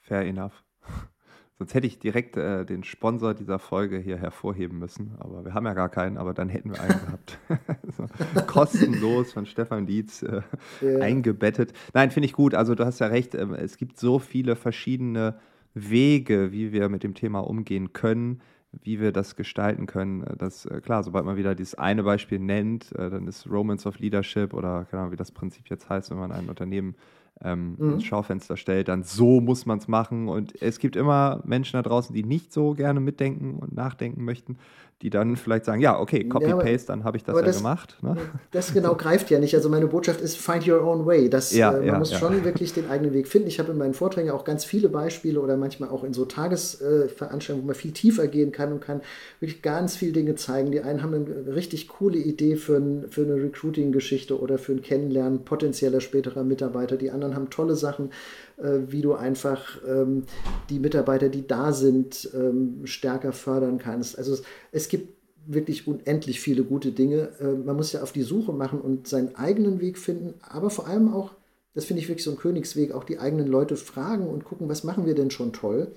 [0.00, 0.64] Fair enough.
[1.58, 5.16] Sonst hätte ich direkt äh, den Sponsor dieser Folge hier hervorheben müssen.
[5.18, 7.38] Aber wir haben ja gar keinen, aber dann hätten wir einen gehabt.
[7.96, 8.06] so,
[8.46, 10.42] kostenlos von Stefan Dietz äh,
[10.80, 10.98] ja.
[11.00, 11.72] eingebettet.
[11.94, 12.54] Nein, finde ich gut.
[12.54, 13.34] Also du hast ja recht.
[13.34, 15.38] Äh, es gibt so viele verschiedene
[15.74, 18.40] Wege, wie wir mit dem Thema umgehen können
[18.82, 20.22] wie wir das gestalten können.
[20.22, 23.86] Äh, das, äh, klar, sobald man wieder dieses eine Beispiel nennt, äh, dann ist Romance
[23.86, 26.94] of Leadership oder keine Ahnung, wie das Prinzip jetzt heißt, wenn man ein Unternehmen
[27.42, 27.92] ähm, mhm.
[27.94, 30.28] ins Schaufenster stellt, dann so muss man es machen.
[30.28, 34.58] Und es gibt immer Menschen da draußen, die nicht so gerne mitdenken und nachdenken möchten
[35.02, 37.96] die dann vielleicht sagen, ja, okay, Copy-Paste, ja, dann habe ich das ja das, gemacht.
[38.02, 38.16] Ne?
[38.50, 39.54] Das genau greift ja nicht.
[39.54, 41.30] Also meine Botschaft ist, find your own way.
[41.30, 43.46] Das, ja, äh, man ja, muss schon wirklich den eigenen Weg finden.
[43.46, 47.60] Ich habe in meinen Vorträgen auch ganz viele Beispiele oder manchmal auch in so Tagesveranstaltungen,
[47.60, 49.00] äh, wo man viel tiefer gehen kann und kann
[49.38, 50.72] wirklich ganz viele Dinge zeigen.
[50.72, 54.82] Die einen haben eine richtig coole Idee für, ein, für eine Recruiting-Geschichte oder für ein
[54.82, 56.96] Kennenlernen potenzieller späterer Mitarbeiter.
[56.96, 58.10] Die anderen haben tolle Sachen
[58.58, 60.24] äh, wie du einfach ähm,
[60.68, 64.18] die Mitarbeiter, die da sind, ähm, stärker fördern kannst.
[64.18, 64.42] Also es,
[64.72, 67.30] es, gibt wirklich unendlich viele gute Dinge.
[67.40, 70.86] Äh, man muss ja auf die Suche machen und seinen eigenen Weg finden, aber vor
[70.86, 71.32] allem auch,
[71.74, 74.84] das finde ich wirklich so ein Königsweg, auch die eigenen Leute fragen und gucken, was
[74.84, 75.92] machen wir denn schon toll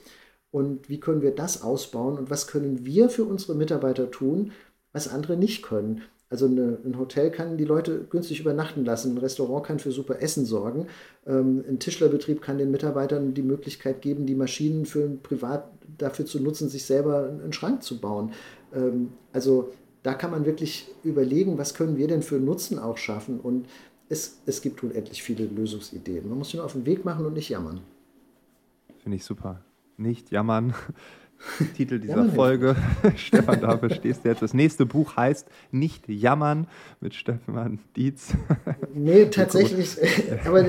[0.52, 4.52] und wie können wir das ausbauen und was können wir für unsere Mitarbeiter tun,
[4.94, 6.02] was andere nicht können.
[6.30, 10.22] Also eine, ein Hotel kann die Leute günstig übernachten lassen, ein Restaurant kann für super
[10.22, 10.88] Essen sorgen,
[11.28, 16.40] ähm, ein Tischlerbetrieb kann den Mitarbeitern die Möglichkeit geben, die Maschinen für Privat dafür zu
[16.40, 18.32] nutzen, sich selber einen Schrank zu bauen.
[18.74, 19.72] Ähm, also
[20.04, 23.68] da kann man wirklich überlegen, was können wir denn für Nutzen auch schaffen und
[24.10, 26.28] es, es gibt unendlich viele Lösungsideen.
[26.28, 27.80] Man muss sich nur auf den Weg machen und nicht jammern.
[29.00, 29.62] Finde ich super.
[29.98, 30.74] Nicht jammern,
[31.76, 32.76] Titel dieser Folge.
[33.16, 34.42] Stefan, dafür stehst du jetzt.
[34.42, 36.68] Das nächste Buch heißt Nicht jammern
[37.00, 38.34] mit Stefan Dietz.
[38.94, 39.98] nee, tatsächlich.
[40.46, 40.64] aber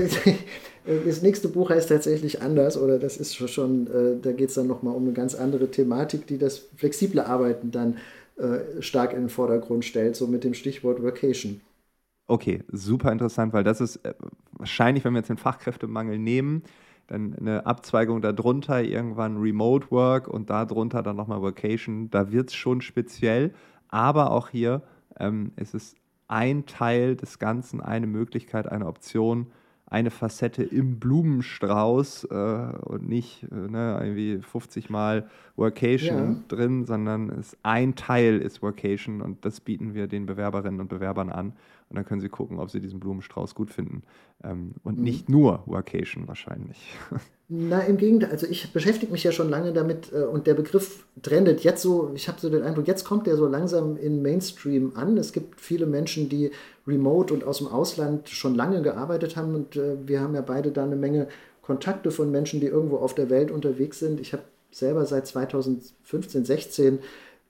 [0.85, 4.55] das, das, nächste Buch heißt tatsächlich anders oder das ist schon, äh, da geht es
[4.55, 7.97] dann nochmal um eine ganz andere Thematik, die das flexible Arbeiten dann
[8.37, 11.61] äh, stark in den Vordergrund stellt, so mit dem Stichwort Vacation.
[12.27, 14.13] Okay, super interessant, weil das ist äh,
[14.53, 16.63] wahrscheinlich, wenn wir jetzt den Fachkräftemangel nehmen,
[17.07, 22.09] dann eine Abzweigung darunter, irgendwann Remote Work und darunter dann nochmal Vacation.
[22.09, 23.53] Da wird es schon speziell,
[23.89, 24.81] aber auch hier
[25.19, 25.95] ähm, ist es
[26.27, 29.51] ein Teil des Ganzen, eine Möglichkeit, eine Option,
[29.93, 36.43] eine Facette im Blumenstrauß äh, und nicht äh, ne, irgendwie 50 Mal Workation ja.
[36.47, 41.29] drin, sondern es ein Teil ist Workation und das bieten wir den Bewerberinnen und Bewerbern
[41.29, 41.53] an.
[41.93, 44.01] Und dann können sie gucken, ob sie diesen Blumenstrauß gut finden.
[44.43, 45.03] Ähm, und mhm.
[45.03, 46.97] nicht nur Workation wahrscheinlich.
[47.49, 48.31] Na, im Gegenteil.
[48.31, 52.11] Also ich beschäftige mich ja schon lange damit äh, und der Begriff trendet jetzt so,
[52.15, 55.17] ich habe so den Eindruck, jetzt kommt der so langsam in Mainstream an.
[55.17, 56.49] Es gibt viele Menschen, die
[56.87, 60.71] remote und aus dem Ausland schon lange gearbeitet haben und äh, wir haben ja beide
[60.71, 61.27] da eine Menge
[61.61, 64.19] Kontakte von Menschen, die irgendwo auf der Welt unterwegs sind.
[64.19, 66.99] Ich habe selber seit 2015, 16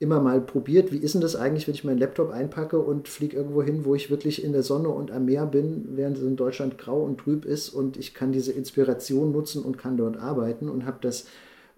[0.04, 3.38] immer mal probiert, wie ist denn das eigentlich, wenn ich meinen Laptop einpacke und fliege
[3.38, 6.36] irgendwo hin, wo ich wirklich in der Sonne und am Meer bin, während es in
[6.36, 10.68] Deutschland grau und trüb ist und ich kann diese Inspiration nutzen und kann dort arbeiten
[10.68, 11.22] und habe das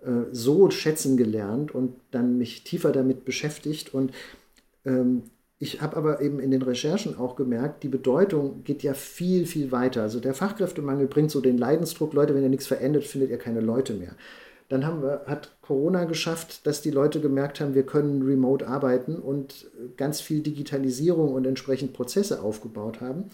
[0.05, 4.11] äh, so schätzen gelernt und dann mich tiefer damit beschäftigt und
[4.85, 5.23] ähm,
[5.59, 9.73] ich habe aber eben in den Recherchen auch gemerkt, die Bedeutung geht ja viel, viel
[9.73, 10.03] weiter.
[10.03, 13.61] Also der Fachkräftemangel bringt so den Leidensdruck, Leute, wenn ihr nichts verändert, findet ihr keine
[13.61, 14.17] Leute mehr.
[14.69, 19.17] Dann haben wir, hat Corona geschafft, dass die Leute gemerkt haben, wir können remote arbeiten
[19.17, 23.25] und ganz viel Digitalisierung und entsprechend Prozesse aufgebaut haben.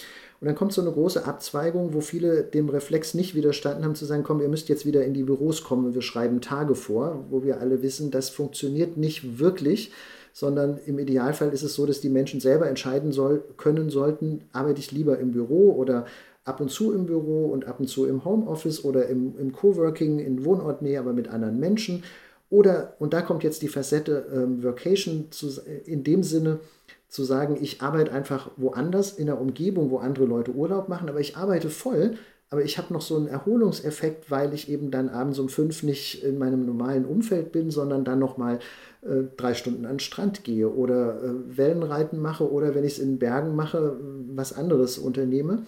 [0.40, 4.04] Und dann kommt so eine große Abzweigung, wo viele dem Reflex nicht widerstanden haben, zu
[4.04, 7.24] sagen, komm, ihr müsst jetzt wieder in die Büros kommen und wir schreiben Tage vor,
[7.30, 9.92] wo wir alle wissen, das funktioniert nicht wirklich
[10.32, 14.80] sondern im Idealfall ist es so, dass die Menschen selber entscheiden soll, können sollten, arbeite
[14.80, 16.06] ich lieber im Büro oder
[16.44, 20.18] ab und zu im Büro und ab und zu im Homeoffice oder im, im Coworking
[20.18, 22.02] in Wohnortnähe, aber mit anderen Menschen.
[22.50, 25.48] Oder, und da kommt jetzt die Facette ähm, Workation zu,
[25.86, 26.60] in dem Sinne,
[27.08, 31.20] zu sagen, ich arbeite einfach woanders in der Umgebung, wo andere Leute Urlaub machen, aber
[31.20, 32.14] ich arbeite voll,
[32.48, 36.22] aber ich habe noch so einen Erholungseffekt, weil ich eben dann abends um fünf nicht
[36.22, 38.60] in meinem normalen Umfeld bin, sondern dann nochmal
[39.02, 42.98] äh, drei Stunden an den Strand gehe oder äh, Wellenreiten mache oder wenn ich es
[42.98, 43.98] in Bergen mache,
[44.34, 45.64] was anderes unternehme.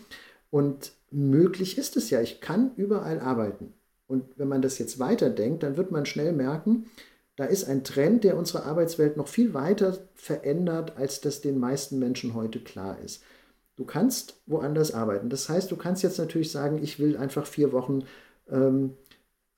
[0.55, 3.75] Und möglich ist es ja, ich kann überall arbeiten.
[4.07, 6.87] Und wenn man das jetzt weiterdenkt, dann wird man schnell merken,
[7.35, 11.99] da ist ein Trend, der unsere Arbeitswelt noch viel weiter verändert, als das den meisten
[11.99, 13.25] Menschen heute klar ist.
[13.75, 15.29] Du kannst woanders arbeiten.
[15.29, 18.05] Das heißt, du kannst jetzt natürlich sagen, ich will einfach vier Wochen
[18.49, 18.93] ähm,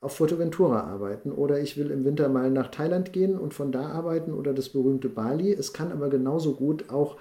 [0.01, 3.89] auf Fuerteventura arbeiten oder ich will im Winter mal nach Thailand gehen und von da
[3.89, 5.53] arbeiten oder das berühmte Bali.
[5.53, 7.17] Es kann aber genauso gut auch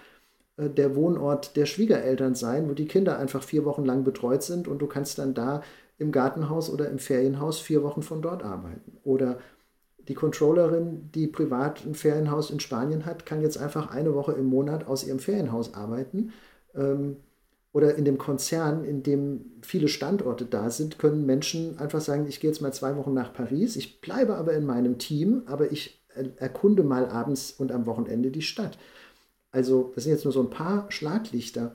[0.57, 4.78] der Wohnort der Schwiegereltern sein, wo die Kinder einfach vier Wochen lang betreut sind und
[4.78, 5.62] du kannst dann da
[5.98, 8.98] im Gartenhaus oder im Ferienhaus vier Wochen von dort arbeiten.
[9.04, 9.38] Oder
[10.09, 14.46] die Controllerin, die privat ein Ferienhaus in Spanien hat, kann jetzt einfach eine Woche im
[14.46, 16.32] Monat aus ihrem Ferienhaus arbeiten.
[16.74, 17.16] Ähm,
[17.72, 22.40] oder in dem Konzern, in dem viele Standorte da sind, können Menschen einfach sagen, ich
[22.40, 26.02] gehe jetzt mal zwei Wochen nach Paris, ich bleibe aber in meinem Team, aber ich
[26.36, 28.78] erkunde mal abends und am Wochenende die Stadt.
[29.57, 31.74] Also das sind jetzt nur so ein paar Schlaglichter.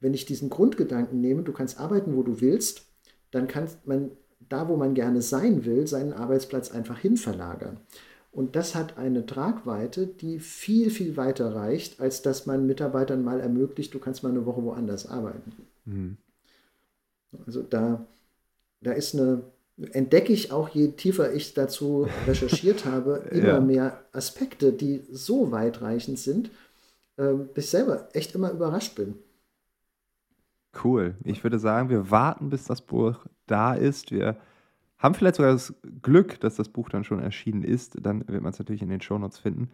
[0.00, 2.86] Wenn ich diesen Grundgedanken nehme, du kannst arbeiten, wo du willst,
[3.30, 4.10] dann kann man
[4.48, 7.78] da, wo man gerne sein will, seinen Arbeitsplatz einfach hin verlagern.
[8.32, 13.38] Und das hat eine Tragweite, die viel, viel weiter reicht, als dass man Mitarbeitern mal
[13.38, 15.52] ermöglicht, du kannst mal eine Woche woanders arbeiten.
[15.84, 16.16] Mhm.
[17.46, 18.04] Also da,
[18.80, 19.44] da ist eine,
[19.92, 23.60] entdecke ich auch, je tiefer ich dazu recherchiert habe, immer ja.
[23.60, 26.50] mehr Aspekte, die so weitreichend sind,
[27.16, 29.16] äh, bis ich selber echt immer überrascht bin.
[30.82, 31.14] Cool.
[31.24, 34.10] Ich würde sagen, wir warten, bis das Buch da ist.
[34.10, 34.36] Wir
[34.98, 37.96] haben vielleicht sogar das Glück, dass das Buch dann schon erschienen ist.
[38.00, 39.70] Dann wird man es natürlich in den Shownotes finden.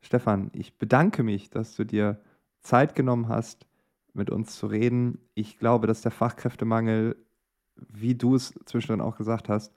[0.00, 2.20] Stefan, ich bedanke mich, dass du dir
[2.60, 3.66] Zeit genommen hast,
[4.12, 5.18] mit uns zu reden.
[5.34, 7.16] Ich glaube, dass der Fachkräftemangel,
[7.76, 9.72] wie du es zwischendrin auch gesagt hast,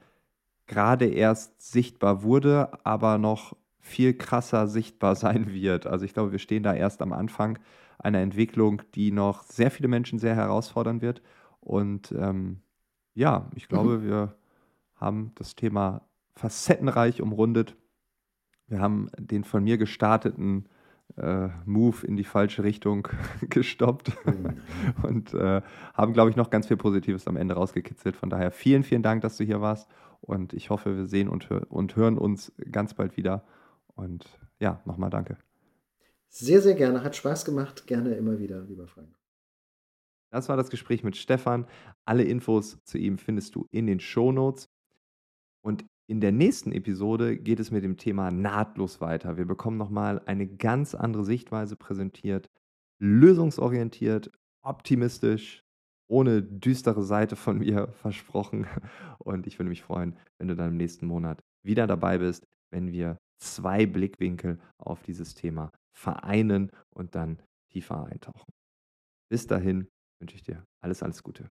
[0.68, 3.56] gerade erst sichtbar wurde, aber noch
[3.88, 5.88] viel krasser sichtbar sein wird.
[5.88, 7.60] Also ich glaube, wir stehen da erst am Anfang
[7.98, 11.22] einer Entwicklung, die noch sehr viele Menschen sehr herausfordern wird.
[11.60, 12.62] Und ähm,
[13.16, 14.04] ja, ich glaube, mhm.
[14.04, 14.36] wir
[14.96, 17.76] haben das Thema facettenreich umrundet.
[18.68, 20.68] Wir haben den von mir gestarteten
[21.16, 23.08] äh, Move in die falsche Richtung
[23.50, 24.32] gestoppt oh
[25.08, 25.62] und äh,
[25.94, 28.16] haben, glaube ich, noch ganz viel Positives am Ende rausgekitzelt.
[28.16, 29.90] Von daher vielen, vielen Dank, dass du hier warst
[30.22, 33.44] und ich hoffe, wir sehen und, und hören uns ganz bald wieder.
[33.98, 34.26] Und
[34.60, 35.38] ja, nochmal danke.
[36.30, 37.04] Sehr, sehr gerne.
[37.04, 37.88] Hat Spaß gemacht.
[37.88, 39.18] Gerne immer wieder, lieber Frank.
[40.30, 41.68] Das war das Gespräch mit Stefan.
[42.06, 44.70] Alle Infos zu ihm findest du in den Show Notes.
[45.62, 49.38] Und in der nächsten Episode geht es mit dem Thema nahtlos weiter.
[49.38, 52.50] Wir bekommen nochmal eine ganz andere Sichtweise präsentiert,
[53.00, 54.32] lösungsorientiert,
[54.62, 55.64] optimistisch,
[56.08, 58.68] ohne düstere Seite von mir versprochen.
[59.18, 62.92] Und ich würde mich freuen, wenn du dann im nächsten Monat wieder dabei bist, wenn
[62.92, 68.54] wir zwei Blickwinkel auf dieses Thema vereinen und dann tiefer eintauchen.
[69.30, 69.88] Bis dahin
[70.20, 71.50] wünsche ich dir alles, alles Gute.